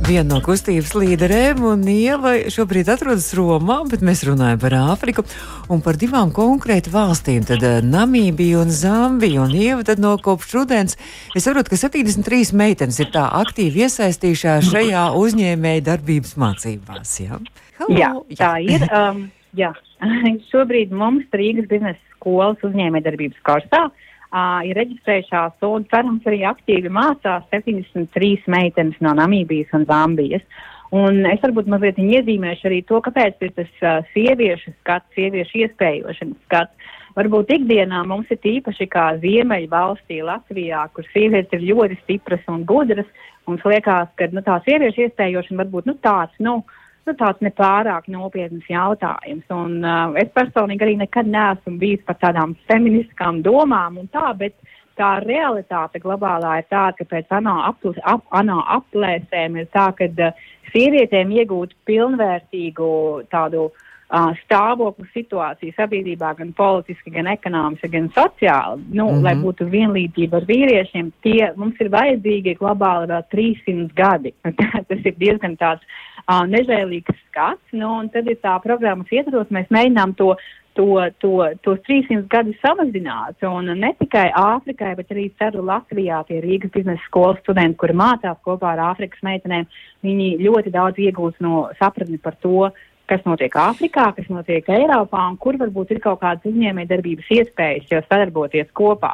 viena 0.09 0.25
no 0.33 0.41
kustības 0.43 0.91
līderēm, 0.99 1.61
un 1.63 1.85
Ieva 1.87 2.33
šobrīd 2.51 2.91
atrodas 2.91 3.29
Romā, 3.39 3.77
bet 3.87 4.03
mēs 4.03 4.25
runājam 4.27 4.59
par 4.65 4.75
Āfriku 4.81 5.23
un 5.71 5.79
par 5.85 6.01
divām 6.01 6.35
konkrēti 6.35 6.91
valstīm, 6.91 7.47
tad 7.47 7.63
Namībiju 7.87 8.65
un 8.65 8.75
Zambiju, 8.75 9.47
un 9.47 9.55
Ieva 9.55 9.87
tad 9.87 10.03
no 10.03 10.17
kopš 10.19 10.51
rudens, 10.59 10.99
es 11.31 11.47
saprotu, 11.47 11.71
ka 11.71 11.79
73 11.87 12.51
meitenes 12.59 12.99
ir 12.99 13.15
tā 13.15 13.29
aktīvi 13.45 13.87
iesaistījušās 13.87 14.75
šajā 14.75 15.07
uzņēmēja 15.23 15.87
darbības 15.93 16.35
mācībās, 16.35 17.17
jā? 17.23 17.39
Hello. 17.79 17.95
Jā, 17.95 18.13
tā 18.43 18.55
ir. 18.67 18.91
Um, 18.91 19.29
jā. 19.55 19.71
Šobrīd 20.51 20.91
mums 20.91 21.31
Rīgas 21.31 21.71
biznesa 21.71 22.10
skolas 22.21 22.61
uzņēmējdarbības 22.69 23.41
kursā 23.49 23.87
uh, 23.89 24.61
ir 24.69 24.77
reģistrējušās 24.79 25.65
un, 25.67 25.87
cerams, 25.91 26.27
arī 26.29 26.45
aktīvi 26.49 26.93
mācās 26.93 27.47
73 27.55 28.51
meitenes 28.53 29.01
no 29.01 29.17
Namībijas 29.17 29.73
un 29.77 29.89
Zambijas. 29.89 30.45
Un 30.91 31.23
es 31.31 31.39
varbūt 31.43 31.69
mazliet 31.71 32.01
iezīmēšu 32.03 32.67
arī 32.67 32.81
to, 32.87 32.99
kāpēc 33.03 33.43
ir 33.47 33.53
tas 33.57 33.71
uh, 33.83 34.01
sieviešu 34.15 34.75
skats, 34.81 35.07
sieviešu 35.15 35.65
iespējošanas 35.65 36.49
skats. 36.49 36.97
Varbūt 37.17 37.51
ikdienā 37.55 38.05
mums 38.07 38.29
ir 38.31 38.39
īpaši 38.47 38.87
kā 38.91 39.07
Ziemeļa 39.23 39.71
valstī 39.71 40.21
Latvijā, 40.23 40.85
kur 40.95 41.07
sievietes 41.11 41.57
ir 41.59 41.67
ļoti 41.73 41.99
stipras 42.05 42.45
un 42.51 42.63
gudras. 42.67 43.09
Mums 43.49 43.65
liekas, 43.67 44.11
ka 44.19 44.29
nu, 44.35 44.43
tā 44.47 44.61
sieviešu 44.67 45.07
iespējošana 45.07 45.65
varbūt 45.65 45.89
nu, 45.91 45.97
tāds, 46.05 46.37
nu, 46.43 46.61
nu, 47.09 47.15
tāds 47.19 47.43
nepārāk 47.45 48.09
nopietns 48.13 48.67
jautājums. 48.71 49.47
Un, 49.55 49.81
uh, 49.85 50.17
es 50.21 50.31
personīgi 50.37 50.87
arī 50.87 50.97
nekad 51.01 51.31
neesmu 51.31 51.79
bijis 51.81 52.05
par 52.07 52.19
tādām 52.23 52.57
feministiskām 52.71 53.43
domām 53.47 54.01
un 54.03 54.09
tā, 54.13 54.31
bet 54.39 54.57
tā 55.01 55.15
realitāte 55.25 56.01
globālā 56.03 56.59
ir 56.61 56.67
tāda, 56.69 56.97
ka 56.99 57.09
pēc 57.09 57.31
ANO, 57.41 57.57
apl 57.71 57.95
ap, 58.05 58.27
ANO 58.37 58.61
aplēsēm 58.79 59.61
ir 59.61 59.71
tā, 59.75 59.91
ka 59.97 60.11
uh, 60.11 60.43
sievietēm 60.73 61.33
iegūt 61.41 61.77
pilnvērtīgu 61.89 62.91
tādu 63.33 63.69
uh, 63.71 63.87
stāvokli 64.11 65.07
situāciju 65.15 65.75
sabiedrībā, 65.77 66.33
gan 66.39 66.53
politiski, 66.57 67.13
gan 67.15 67.29
ekonomiski, 67.31 67.93
gan 67.93 68.09
sociāli, 68.17 68.83
nu, 68.91 69.07
mm 69.07 69.15
-hmm. 69.15 69.23
lai 69.23 69.35
būtu 69.39 69.69
vienlīdzība 69.71 70.37
ar 70.37 70.47
vīriešiem, 70.49 71.13
tie 71.23 71.53
mums 71.57 71.81
ir 71.81 71.91
vajadzīgi 71.91 72.57
globāli 72.59 73.07
vēl 73.07 73.25
300 73.35 73.95
gadi. 73.95 74.35
Tas 74.89 75.05
ir 75.05 75.15
diezgan 75.19 75.57
tāds 75.57 75.83
uh, 76.27 76.43
nežēlīgs 76.43 77.15
skats, 77.29 77.73
nu, 77.73 77.99
un 78.01 78.09
tad 78.09 78.27
ir 78.27 78.39
tā 78.43 78.59
programmas 78.63 79.07
ietvaros, 79.13 79.51
mēs 79.51 79.71
mēģinām 79.71 80.15
to 80.17 80.37
to, 80.75 81.11
to, 81.19 81.55
tos 81.63 81.79
300 81.87 82.29
gadus 82.31 82.57
samazināt. 82.65 83.43
Un 83.43 83.73
ne 83.79 83.91
tikai 83.99 84.31
Āfrikai, 84.37 84.95
bet 84.97 85.11
arī 85.11 85.27
ceru 85.39 85.65
Latvijā 85.67 86.23
tie 86.29 86.41
Rīgas 86.41 86.73
biznesa 86.75 87.03
skolas 87.07 87.41
studenti, 87.43 87.79
kuri 87.81 87.97
mācās 87.99 88.39
kopā 88.47 88.75
ar 88.75 88.85
Āfrikas 88.93 89.23
meitenēm, 89.27 89.67
viņi 90.07 90.29
ļoti 90.45 90.71
daudz 90.71 91.03
iegūst 91.03 91.43
no 91.45 91.69
sapratni 91.81 92.21
par 92.23 92.39
to, 92.45 92.71
kas 93.11 93.25
notiek 93.27 93.57
Āfrikā, 93.59 94.07
kas 94.17 94.29
notiek 94.33 94.69
Eiropā 94.71 95.25
un 95.31 95.37
kur 95.43 95.59
varbūt 95.61 95.95
ir 95.95 96.01
kaut 96.05 96.21
kādas 96.23 96.47
uzņēmējdarbības 96.51 97.31
iespējas, 97.37 97.89
jo 97.91 98.01
sadarboties 98.07 98.71
kopā. 98.77 99.13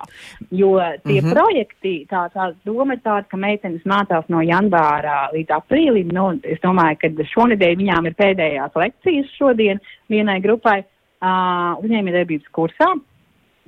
Jo 0.51 0.77
tie 1.07 1.21
mm 1.21 1.27
-hmm. 1.27 1.33
projekti, 1.33 1.95
tā, 2.11 2.27
tā 2.35 2.53
doma 2.65 2.95
ir 2.95 3.03
tāda, 3.05 3.27
ka 3.31 3.41
meitenes 3.41 3.85
mācās 3.85 4.29
no 4.29 4.43
janvāra 4.45 5.31
līdz 5.33 5.57
aprīlim. 5.61 6.13
Nu, 6.13 6.29
es 6.43 6.61
domāju, 6.61 7.01
ka 7.01 7.31
šonedēļ 7.35 7.77
viņām 7.83 8.07
ir 8.07 8.15
pēdējās 8.15 8.77
lekcijas 8.77 9.37
šodien 9.39 9.81
vienai 10.09 10.41
grupai 10.41 10.81
uh, 10.81 11.77
uzņēmējdarbības 11.83 12.53
kursā. 12.53 12.95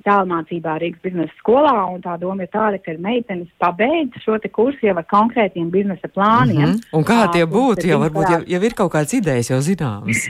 Tālmācībā 0.07 0.77
Rīgas 0.79 1.01
biznesa 1.03 1.33
skolā, 1.41 1.75
un 1.91 1.99
tā 2.01 2.13
doma 2.21 2.45
ir 2.45 2.51
tāda, 2.53 2.79
ka 2.79 2.93
meitenes 3.03 3.49
pabeidz 3.59 4.21
šo 4.23 4.37
kursu 4.51 4.87
jau 4.87 4.95
ar 4.97 5.05
konkrētiem 5.05 5.69
biznesa 5.69 6.07
plāniem. 6.07 6.65
Mm 6.65 6.73
-hmm. 6.73 6.97
Un 6.97 7.03
kā 7.03 7.31
tie 7.33 7.45
būtu, 7.45 7.87
jau 7.87 7.99
varbūt 7.99 8.31
jau, 8.31 8.41
jau 8.47 8.61
ir 8.63 8.73
kaut 8.73 8.91
kādas 8.93 9.13
idejas 9.13 9.49
jau 9.49 9.59
zināmas. 9.59 10.29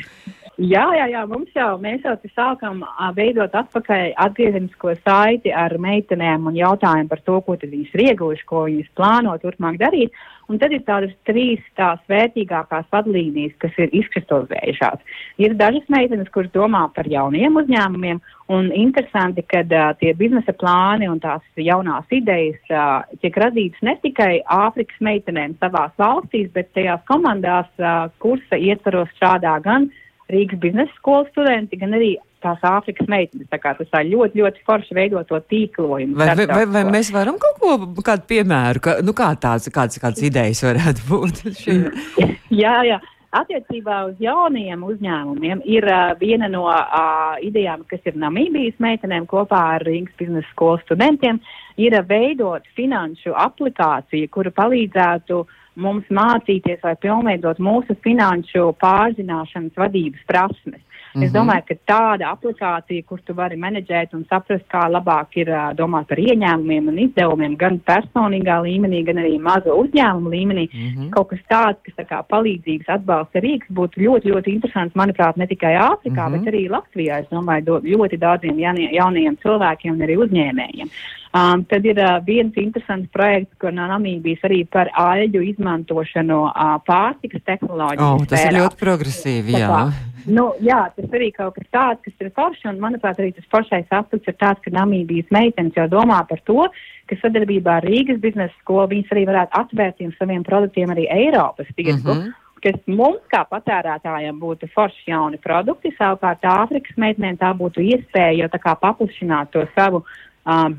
Jā, 0.59 0.89
jā, 0.91 1.05
jā, 1.07 1.21
mums 1.23 1.53
jau 1.55 1.77
mēs 1.79 2.03
jau 2.03 2.17
sākam 2.33 2.81
veidot 3.15 3.53
atpakaļ 3.55 4.09
atgriezenisko 4.19 4.91
saiti 5.05 5.53
ar 5.55 5.71
meitenēm 5.79 6.49
un 6.49 6.57
jautājumu 6.57 7.07
par 7.07 7.21
to, 7.23 7.37
ko 7.45 7.55
tad 7.55 7.71
viņas 7.71 7.93
ir 7.95 8.03
ieguvuši, 8.09 8.43
ko 8.49 8.65
viņas 8.65 8.89
plāno 8.99 9.37
turpmāk 9.39 9.77
darīt. 9.79 10.17
Un 10.51 10.59
tad 10.59 10.73
ir 10.75 10.81
tādas 10.83 11.13
trīs 11.29 11.61
tās 11.79 12.01
vērtīgākās 12.11 12.89
vadlīnijas, 12.91 13.53
kas 13.61 13.77
ir 13.79 13.93
izkristalizējušās. 14.01 15.15
Ir 15.39 15.55
dažas 15.55 15.85
meitenes, 15.93 16.27
kuras 16.33 16.51
domā 16.51 16.81
par 16.91 17.07
jauniem 17.07 17.55
uzņēmumiem, 17.61 18.19
un 18.51 18.67
interesanti, 18.75 19.45
ka 19.47 19.61
uh, 19.63 19.93
tie 20.01 20.11
biznesa 20.17 20.57
plāni 20.59 21.07
un 21.07 21.23
tās 21.23 21.45
jaunās 21.55 22.11
idejas 22.11 22.59
uh, 22.73 23.07
tiek 23.23 23.39
radītas 23.45 23.79
ne 23.85 23.95
tikai 24.03 24.41
Āfrikas 24.43 24.99
meitenēm 25.07 25.55
savās 25.63 25.95
valstīs, 26.01 26.51
bet 26.51 26.73
tajās 26.75 27.05
komandās 27.07 27.71
uh, 27.79 28.09
kursa 28.19 28.59
ietvaros 28.59 29.15
strādā 29.15 29.55
gan 29.63 29.87
Rīgas 30.29 30.61
biznesa 30.61 30.93
skolas 30.97 31.29
studenti, 31.33 31.79
gan 31.81 31.95
arī 31.97 32.13
tās 32.43 32.61
Āfrikas 32.65 33.09
meitenes. 33.11 33.49
Tā 33.51 33.59
kā 33.61 33.73
tas 33.77 33.89
tā 33.91 34.03
ļoti, 34.07 34.39
ļoti 34.39 34.65
forši 34.67 34.95
veidot 34.95 35.27
to 35.29 35.39
tīklojumu. 35.51 36.17
Vai, 36.19 36.31
vai, 36.39 36.47
vai, 36.47 36.65
vai 36.77 36.83
mēs 36.93 37.11
varam 37.15 37.39
kaut 37.41 37.59
ko, 37.61 37.77
kādu 38.05 38.27
piemēru, 38.29 38.83
ka, 38.85 38.97
nu 39.05 39.15
kā 39.17 39.31
tāds, 39.41 39.69
kāds, 39.73 39.99
kāds 40.01 40.23
idejas 40.25 40.63
varētu 40.65 41.07
būt? 41.09 41.41
jā, 42.63 42.75
jā. 42.87 42.99
Attiecībā 43.29 43.99
uz 44.07 44.21
jaunajiem 44.23 44.81
uzņēmumiem 44.87 45.59
ir 45.69 45.85
uh, 45.85 46.15
viena 46.17 46.47
no 46.49 46.63
uh, 46.65 47.35
idejām, 47.45 47.83
kas 47.89 48.01
ir 48.09 48.15
Namībijas 48.17 48.79
meitenēm 48.81 49.27
kopā 49.29 49.59
ar 49.75 49.85
Rīgas 49.85 50.15
biznesa 50.17 50.49
skolas 50.49 50.81
studentiem, 50.87 51.37
ir 51.77 51.93
uh, 51.93 52.01
veidot 52.09 52.65
finanšu 52.73 53.35
aplikāciju, 53.37 54.31
kura 54.33 54.49
palīdzētu 54.57 55.43
mums 55.79 56.07
mācīties 56.13 56.83
vai 56.83 56.95
pilnveidot 57.01 57.61
mūsu 57.63 57.95
finanšu 58.03 58.69
pārzināšanas 58.83 59.79
vadības 59.79 60.27
prasmes. 60.29 60.83
Mm 61.13 61.21
-hmm. 61.21 61.25
Es 61.25 61.31
mhm. 61.31 61.39
domāju, 61.39 61.63
ka 61.67 61.75
tāda 61.93 62.23
aplikācija, 62.35 63.05
kur 63.05 63.19
tu 63.25 63.33
vari 63.33 63.55
menedžēt 63.57 64.13
un 64.13 64.25
saprast, 64.29 64.65
kā 64.73 64.83
labāk 64.89 65.27
ir 65.35 65.47
domāt 65.75 66.07
par 66.07 66.17
ieņēmumiem 66.17 66.87
un 66.87 66.97
izdevumiem, 66.99 67.57
gan 67.57 67.79
personīgā 67.79 68.57
līmenī, 68.67 69.03
gan 69.05 69.17
arī 69.17 69.39
mazo 69.39 69.73
uzņēmumu 69.83 70.29
līmenī, 70.29 70.69
mm 70.73 70.89
-hmm. 70.89 71.09
kaut 71.09 71.29
kas 71.29 71.39
tāds, 71.49 71.79
kas 71.83 71.95
tā 71.97 72.05
kā 72.11 72.23
palīdzības 72.23 72.87
atbalsta 72.87 73.39
Rīgas, 73.39 73.69
būtu 73.69 73.95
ļoti, 74.05 74.31
ļoti 74.31 74.49
interesants, 74.53 74.95
manuprāt, 74.95 75.37
ne 75.37 75.47
tikai 75.47 75.75
Āfrikā, 75.75 76.29
mm 76.29 76.33
-hmm. 76.33 76.43
bet 76.43 76.53
arī 76.53 76.69
Latvijā. 76.69 77.19
Es 77.19 77.27
domāju, 77.31 77.63
do, 77.65 77.79
ļoti 77.79 78.17
daudziem 78.17 78.59
jaunie, 78.59 78.89
jaunajiem 78.93 79.37
cilvēkiem 79.37 79.93
un 79.93 80.01
arī 80.01 80.15
uzņēmējiem. 80.17 80.89
Um, 81.29 81.61
tad 81.69 81.85
ir 81.85 81.99
uh, 82.01 82.17
viens 82.25 82.55
interesants 82.57 83.09
projekts, 83.13 83.53
kur 83.61 83.69
no 83.69 83.85
Namībijas 83.85 84.41
arī 84.47 84.63
par 84.65 84.89
aļģu 84.97 85.43
izmantošanu 85.51 86.39
uh, 86.47 86.71
pārtikas 86.87 87.43
tehnoloģiju. 87.45 88.01
Oh, 88.01 88.23
tas 88.25 88.41
spērā. 88.41 88.49
ir 88.49 88.63
ļoti 88.63 88.79
progresīvi, 88.79 89.53
jā. 89.61 89.67
Tā, 89.69 89.83
Nu, 90.27 90.49
jā, 90.63 90.81
tas 90.95 91.15
arī 91.15 91.29
kaut 91.35 91.55
kas 91.55 91.67
tāds, 91.71 92.01
kas 92.05 92.25
ir 92.25 92.31
forši, 92.35 92.67
un 92.71 92.81
manuprāt, 92.83 93.19
arī 93.21 93.31
tas 93.35 93.47
foršais 93.53 93.87
aspekts 93.99 94.27
ir 94.27 94.37
tāds, 94.41 94.61
ka 94.65 94.73
Namībijas 94.75 95.31
meitenes 95.31 95.77
jau 95.77 95.87
domā 95.91 96.19
par 96.29 96.41
to, 96.49 96.67
ka 97.09 97.17
sadarbībā 97.21 97.79
ar 97.79 97.87
Rīgas 97.87 98.21
biznesa 98.21 98.53
skolu 98.59 98.89
viņas 98.93 99.15
arī 99.15 99.25
varētu 99.29 99.59
atvērt 99.61 100.05
saviem 100.17 100.43
produktiem 100.43 100.91
arī 100.95 101.07
Eiropas 101.09 101.67
tirgu. 101.75 102.13
Mm 102.13 102.21
-hmm 102.21 102.37
kas 102.59 102.75
mums 102.91 103.21
kā 103.31 103.45
patērētājiem 103.47 104.35
būtu 104.39 104.67
forši 104.75 105.11
jauni 105.11 105.37
produkti, 105.37 105.93
savukārt 105.95 106.43
Āfrikas 106.43 106.97
meitenēm 106.97 107.37
tā 107.39 107.53
būtu 107.55 107.79
iespēja 107.79 108.35
jau 108.41 108.49
tā 108.51 108.59
kā 108.59 108.75
paplašināt 108.75 109.51
to 109.51 109.63
savu 109.75 109.97
uh, 109.97 110.28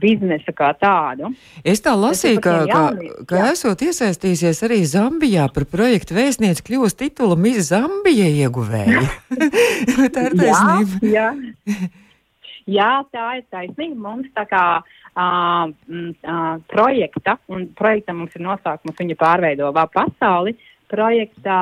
biznesa 0.01 0.53
kā 0.57 0.70
tādu. 0.79 1.31
Es 1.64 1.83
tā 1.85 1.94
lasīju, 1.99 2.40
ka, 2.42 2.55
ka, 2.70 2.83
ka 3.29 3.42
esot 3.53 3.83
iesaistījusies 3.87 4.62
arī 4.66 4.81
Zambijā 4.88 5.49
par 5.55 5.66
projektu 5.70 6.16
vēstnieci 6.16 6.64
kļūst 6.66 6.99
titula 6.99 7.37
Miss 7.37 7.70
Zambija 7.70 8.29
ieguvēja. 8.44 9.05
tā 10.14 10.27
ir 10.31 10.38
taisnība. 10.40 11.03
Jā, 11.05 11.29
jā. 11.37 11.90
jā, 12.66 12.90
tā 13.12 13.29
ir 13.38 13.46
taisnība. 13.53 14.01
Mums 14.09 14.33
tā 14.35 14.46
kā 14.51 14.64
uh, 14.81 15.70
uh, 15.70 16.57
projekta, 16.73 17.38
un 17.53 17.68
projektam 17.79 18.25
mums 18.25 18.35
ir 18.35 18.46
nosaukums, 18.49 18.99
viņa 18.99 19.20
pārveido 19.20 19.70
pasauli. 19.94 20.57
Uh, 20.57 20.69
projektā 20.90 21.61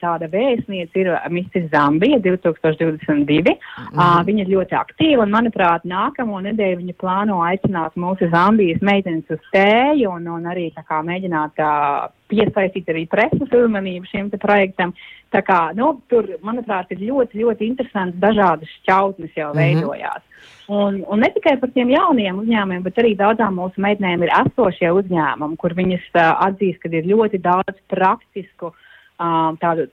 tāda 0.00 0.28
vēstniece 0.32 1.02
ir 1.02 1.12
Mrs. 1.30 1.68
Zambija 1.72 2.20
2022. 2.24 3.54
Mm. 3.54 3.92
Uh, 3.92 4.18
viņa 4.26 4.44
ir 4.44 4.52
ļoti 4.54 4.78
aktīva 4.78 5.26
un, 5.26 5.34
manuprāt, 5.34 5.86
nākamo 5.88 6.40
nedēļu 6.48 6.80
viņa 6.80 6.98
plāno 7.00 7.42
aicināt 7.46 7.98
mūsu 8.00 8.30
Zambijas 8.32 8.82
meitenes 8.84 9.28
uz 9.32 9.42
tēju 9.54 10.10
un, 10.16 10.28
un 10.38 10.50
arī 10.52 10.70
tā 10.76 10.84
kā 10.88 11.02
mēģināt 11.06 11.62
uh, 11.62 12.10
piesaistīt 12.32 12.90
arī 12.92 13.06
preses 13.10 13.46
uzmanību 13.46 14.10
šim 14.10 14.32
projektam. 14.42 14.94
Tā 15.32 15.40
kā, 15.46 15.60
nu, 15.76 15.94
tur, 16.12 16.26
manuprāt, 16.44 16.90
ir 16.92 17.04
ļoti, 17.06 17.40
ļoti 17.44 17.68
interesants 17.70 18.18
dažādas 18.20 18.72
šķautnes 18.80 19.32
jau 19.36 19.52
mm 19.52 19.58
-hmm. 19.58 19.62
veidojās. 19.62 20.22
Un, 20.68 21.02
un 21.08 21.20
ne 21.20 21.28
tikai 21.34 21.56
par 21.60 21.70
tiem 21.74 21.90
jauniem 21.90 22.38
uzņēmumiem, 22.42 22.82
bet 22.86 22.98
arī 22.98 23.12
daudzām 23.18 23.58
mūsu 23.58 23.82
meitenēm 23.82 24.22
ir 24.22 24.32
esošie 24.38 24.92
uzņēmumi, 24.94 25.58
kur 25.58 25.74
viņas 25.74 26.06
uh, 26.14 26.30
atzīst, 26.46 26.80
ka 26.82 26.88
ir 26.92 27.08
ļoti 27.10 27.40
daudz 27.42 27.76
praktisku 27.92 28.70
uh, 28.70 29.50
tādu, 29.62 29.88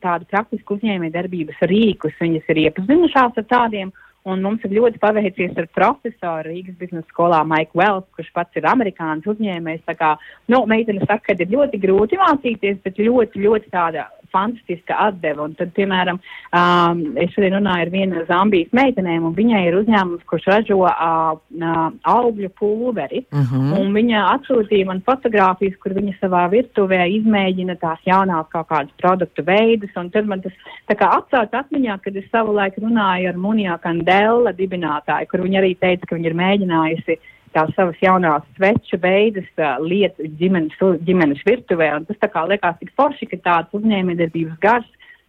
tādu 0.00 0.28
praktisku 0.30 0.76
uzņēmēju 0.76 1.16
darbības 1.16 1.64
rīkus. 1.72 2.18
Viņas 2.20 2.52
ir 2.52 2.62
iepazinušās 2.66 3.40
ar 3.40 3.48
tādiem, 3.54 3.92
Un 4.22 4.42
mums 4.44 4.62
ir 4.62 4.74
ļoti 4.76 5.00
paveicies 5.02 5.56
ar 5.58 5.66
profesoru 5.74 6.52
Rīgas 6.52 6.76
biznesa 6.78 7.08
skolā 7.10 7.40
Maiku 7.42 7.80
Wells, 7.80 8.06
kurš 8.14 8.28
pats 8.36 8.58
ir 8.58 8.68
amerikānis 8.70 9.26
uzņēmējs. 9.32 9.82
Tā 9.88 9.96
kā, 9.98 10.12
nu, 10.52 10.62
meitene 10.70 11.02
saka, 11.02 11.32
ka 11.32 11.38
ir 11.42 11.50
ļoti 11.50 11.80
grūti 11.82 12.20
mācīties, 12.20 12.78
bet 12.84 13.00
ļoti, 13.02 13.42
ļoti 13.42 13.72
tāda 13.74 14.06
fantastiska 14.32 14.96
atdeva. 15.08 15.46
Un 15.46 15.56
tad, 15.58 15.72
piemēram, 15.76 16.18
um, 16.56 17.02
es 17.20 17.32
šodien 17.34 17.56
runāju 17.58 17.86
ar 17.86 17.92
vienu 17.92 18.24
Zambijas 18.28 18.72
meitenēm, 18.76 19.26
un 19.28 19.36
viņai 19.36 19.62
ir 19.68 19.78
uzņēmums, 19.80 20.26
kurš 20.30 20.48
ražo 20.50 20.78
uh, 20.86 21.34
uh, 21.36 21.82
augļu 22.14 22.52
pulveri. 22.58 23.24
Uh 23.30 23.40
mhm. 23.42 23.66
-huh. 23.72 23.80
Un 23.82 23.92
viņa 23.96 24.24
atsūtīja 24.36 24.88
man 24.88 25.02
fotogrāfijas, 25.06 25.76
kur 25.82 25.96
viņa 25.98 26.16
savā 26.20 26.46
virtuvē 26.52 27.02
izmēģina 27.18 27.78
tās 27.80 28.00
jaunās 28.06 28.48
kaut 28.52 28.68
kādas 28.68 28.92
produktu 29.02 29.44
veidus. 29.46 29.90
Un 29.96 30.10
tad 30.10 30.26
man 30.26 30.40
tas 30.40 30.52
tā 30.90 30.96
kā 30.98 31.10
atsauc 31.18 31.52
atmiņā, 31.52 31.98
kad 32.02 32.16
es 32.16 32.30
savulaik 32.30 32.78
runāju 32.78 33.28
ar 33.28 33.36
Munijā 33.36 33.78
Kandela 33.82 34.52
dibinātāju, 34.52 35.28
kur 35.30 35.40
viņa 35.44 35.58
arī 35.62 35.74
teica, 35.78 36.06
ka 36.06 36.16
viņa 36.16 36.30
ir 36.30 36.40
mēģinājusi 36.42 37.18
tās 37.54 37.72
savas 37.76 37.98
jaunās 38.02 38.44
sveču 38.56 38.98
beigas 39.00 39.48
uh, 39.60 39.76
lietas 39.82 40.30
ģimenes, 40.40 40.76
ģimenes 41.06 41.42
virtuvē. 41.46 41.90
Un 41.98 42.06
tas 42.08 42.20
tā 42.22 42.30
kā 42.32 42.44
liekas 42.48 42.78
tik 42.80 42.92
forši, 42.98 43.28
ka 43.32 43.40
tāds 43.46 43.78
uzņēmējdarbības 43.78 44.60
gars 44.62 44.88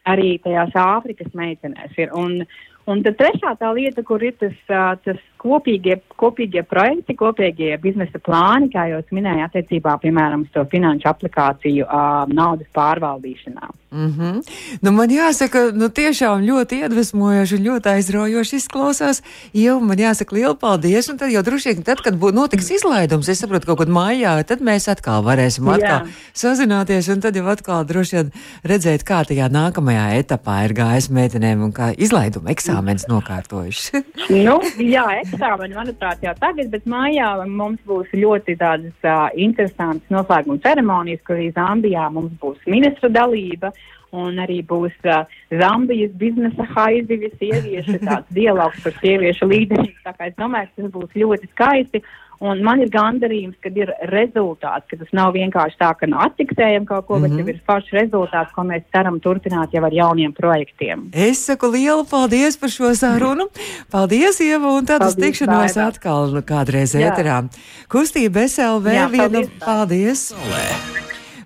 arī 0.10 0.36
tajās 0.44 0.76
Āfrikas 0.80 1.32
meitenēs 1.38 2.00
ir. 2.00 2.12
Un, 2.18 2.44
un 2.92 3.04
tad 3.06 3.20
trešā 3.20 3.56
tā 3.60 3.72
lieta, 3.76 4.04
kur 4.08 4.24
ir 4.24 4.36
tas, 4.42 4.56
uh, 4.72 4.94
tas 5.06 5.22
kopīgie, 5.44 6.00
kopīgie 6.20 6.64
projekti, 6.68 7.16
kopīgie 7.20 7.76
biznesa 7.84 8.22
plāni, 8.24 8.72
kā 8.74 8.88
jau 8.92 9.02
minēju, 9.14 9.46
attiecībā, 9.48 9.98
piemēram, 10.04 10.48
uz 10.48 10.54
to 10.56 10.64
finanšu 10.72 11.10
aplikāciju 11.12 11.88
uh, 11.88 12.24
naudas 12.32 12.70
pārvaldīšanā. 12.76 13.72
Mm 13.94 14.14
-hmm. 14.18 14.42
nu, 14.82 14.92
man 14.92 15.10
jāsaka, 15.10 15.72
nu, 15.74 15.90
tiešām 15.90 16.42
ļoti 16.42 16.80
iedvesmojoši 16.82 17.56
un 17.56 17.64
ļoti 17.68 17.90
aizraujoši 17.90 18.56
izklausās. 18.56 19.22
Jau 19.54 19.80
man 19.80 19.98
jāsaka 19.98 20.36
liela 20.36 20.56
paldies. 20.56 21.10
Un 21.10 21.18
tad 21.18 21.30
jau 21.30 21.44
droši 21.44 21.70
vien, 21.70 21.84
tad, 21.84 22.02
kad 22.02 22.16
būs 22.18 22.34
notiks 22.34 22.72
izlaidums, 22.72 23.30
es 23.30 23.40
saprotu, 23.40 23.66
kaut 23.66 23.78
kad 23.78 23.88
mājā, 23.88 24.44
tad 24.44 24.60
mēs 24.62 24.90
atkal 24.90 25.22
varēsim 25.24 25.70
atkal 25.70 26.08
Jā. 26.08 26.08
sazināties 26.34 27.10
un 27.14 27.22
tad 27.22 27.36
jau 27.36 27.46
atkal 27.48 27.86
droši 27.86 28.16
vien 28.16 28.32
redzēt, 28.64 29.04
kā 29.04 29.22
tajā 29.30 29.50
nākamajā 29.50 30.08
etapā 30.22 30.66
ir 30.66 30.74
gājis 30.74 31.10
meitenēm 31.10 31.62
un 31.64 31.72
kā 31.72 31.94
izlaiduma 31.98 32.50
eksāmenis 32.50 33.06
nokārtojuši. 33.08 34.04
nu, 34.48 34.58
jā, 34.96 35.06
eksāmeni, 35.34 35.76
manuprāt, 35.78 36.22
jau 36.24 36.34
tagad, 36.40 36.70
bet 36.74 36.86
mājā 36.90 37.32
mums 37.50 37.82
būs 37.88 38.12
ļoti 38.16 38.56
tādas 38.60 39.08
uh, 39.08 39.28
interesantas 39.36 40.14
noslēguma 40.14 40.62
ceremonijas, 40.64 41.24
kur 41.28 41.40
arī 41.40 41.50
Zambijā 41.56 42.08
mums 42.14 42.34
būs 42.42 42.62
ministra 42.70 43.10
dalība 43.12 43.74
un 44.14 44.38
arī 44.44 44.60
būs 44.70 44.94
uh, 45.10 45.26
Zambijas 45.52 46.14
biznesa 46.22 46.68
haizivi 46.76 47.32
sieviešu 47.40 48.00
dialogs 48.38 48.84
par 48.86 48.98
sieviešu 49.02 49.50
līderību. 49.50 50.04
Tā 50.06 50.14
kā 50.18 50.30
es 50.30 50.38
domāju, 50.38 50.72
tas 50.78 50.94
būs 50.94 51.18
ļoti 51.18 51.50
skaisti. 51.56 52.04
Un 52.44 52.60
man 52.66 52.82
ir 52.84 52.90
gandarījums, 52.92 53.56
ka 53.64 53.72
ir 53.72 53.92
rezultāts, 54.12 54.88
ka 54.92 55.00
tas 55.00 55.12
nav 55.16 55.32
vienkārši 55.38 55.80
tā, 55.80 55.94
ka 55.96 56.10
nu 56.12 56.20
attiksējam 56.20 56.88
kaut 56.90 57.08
ko, 57.08 57.18
mm 57.18 57.24
-hmm. 57.24 57.24
bet 57.24 57.32
mhm. 57.32 57.40
jau 57.40 57.54
ir 57.54 57.62
foršs 57.68 57.94
rezultāts, 58.00 58.52
ko 58.56 58.66
mēs 58.68 58.84
ceram 58.92 59.20
turpināt 59.24 59.74
jau 59.74 59.84
ar 59.84 59.94
jauniem 59.94 60.34
projektiem. 60.34 61.08
Es 61.14 61.46
saku 61.46 61.72
lielu 61.72 62.04
paldies 62.06 62.58
par 62.58 62.70
šo 62.70 62.94
sarunu. 62.96 63.48
Paldies, 63.92 64.40
Ieva, 64.40 64.76
un 64.78 64.86
tad 64.86 65.06
uz 65.08 65.16
tikšanos 65.16 65.78
atkal 65.78 66.42
kādreiz 66.44 66.96
ēterā. 66.96 67.48
Kustība 67.88 68.48
SLV 68.48 68.88
Jā, 68.94 69.08
vienu. 69.08 69.48
Paldies! 69.60 70.34
paldies. 70.34 71.03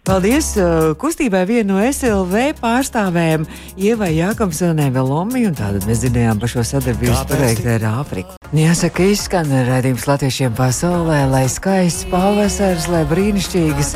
Paldies 0.07 0.53
kustībai 1.01 1.41
vienu 1.49 1.75
no 1.75 1.81
SLV 1.83 2.53
pārstāvēm 2.61 3.43
Ievai 3.75 4.13
Jākamsonē 4.15 4.85
Velomi, 4.95 5.41
un 5.49 5.57
tātad 5.57 5.83
mēs 5.83 5.99
dzirdējām 6.05 6.39
par 6.39 6.51
šo 6.53 6.63
sadarbības 6.69 7.25
projektu 7.27 7.73
ar 7.73 7.83
Āfriku. 7.89 8.37
Jāsaka, 8.55 9.03
izskan 9.11 9.51
redzījums 9.67 10.07
latviešiem 10.07 10.55
pasaulē, 10.55 11.25
lai 11.27 11.43
skaists 11.51 12.07
pavasars, 12.07 12.87
lai 12.93 13.03
brīnišķīgas 13.11 13.91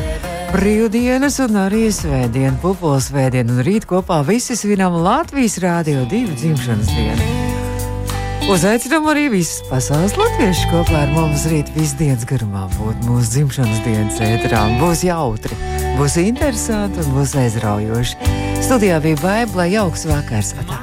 brīvdienas 0.52 1.40
un 1.46 1.62
arī 1.64 1.86
svētdienu, 1.96 2.60
pupulsvētdienu, 2.60 3.56
un 3.56 3.64
rīt 3.70 3.88
kopā 3.88 4.20
visi 4.28 4.60
svinām 4.60 5.00
Latvijas 5.06 5.62
Rādio 5.64 6.04
2 6.12 6.36
dzimšanas 6.36 6.92
dienu. 6.92 7.51
Uzaicinām 8.50 9.06
arī 9.12 9.28
visus 9.30 9.62
pasaules 9.70 10.16
latviešus 10.18 10.66
kopā 10.72 11.04
ar 11.04 11.12
mums 11.14 11.44
rīt 11.52 11.70
visu 11.76 12.00
dienas 12.00 12.26
garumā 12.26 12.64
būt 12.74 13.06
mūsu 13.06 13.36
dzimšanas 13.36 13.84
dienas 13.86 14.18
ēterā. 14.26 14.64
Būs 14.82 15.06
jautri, 15.06 15.58
būs 16.00 16.18
interesanti 16.24 17.04
un 17.04 17.14
būs 17.20 17.36
aizraujoši. 17.44 18.32
Studijā 18.66 18.98
bija 19.04 19.22
baigta, 19.22 19.62
lai 19.62 19.70
jauks 19.76 20.08
vakars. 20.10 20.56
Atā. 20.64 20.82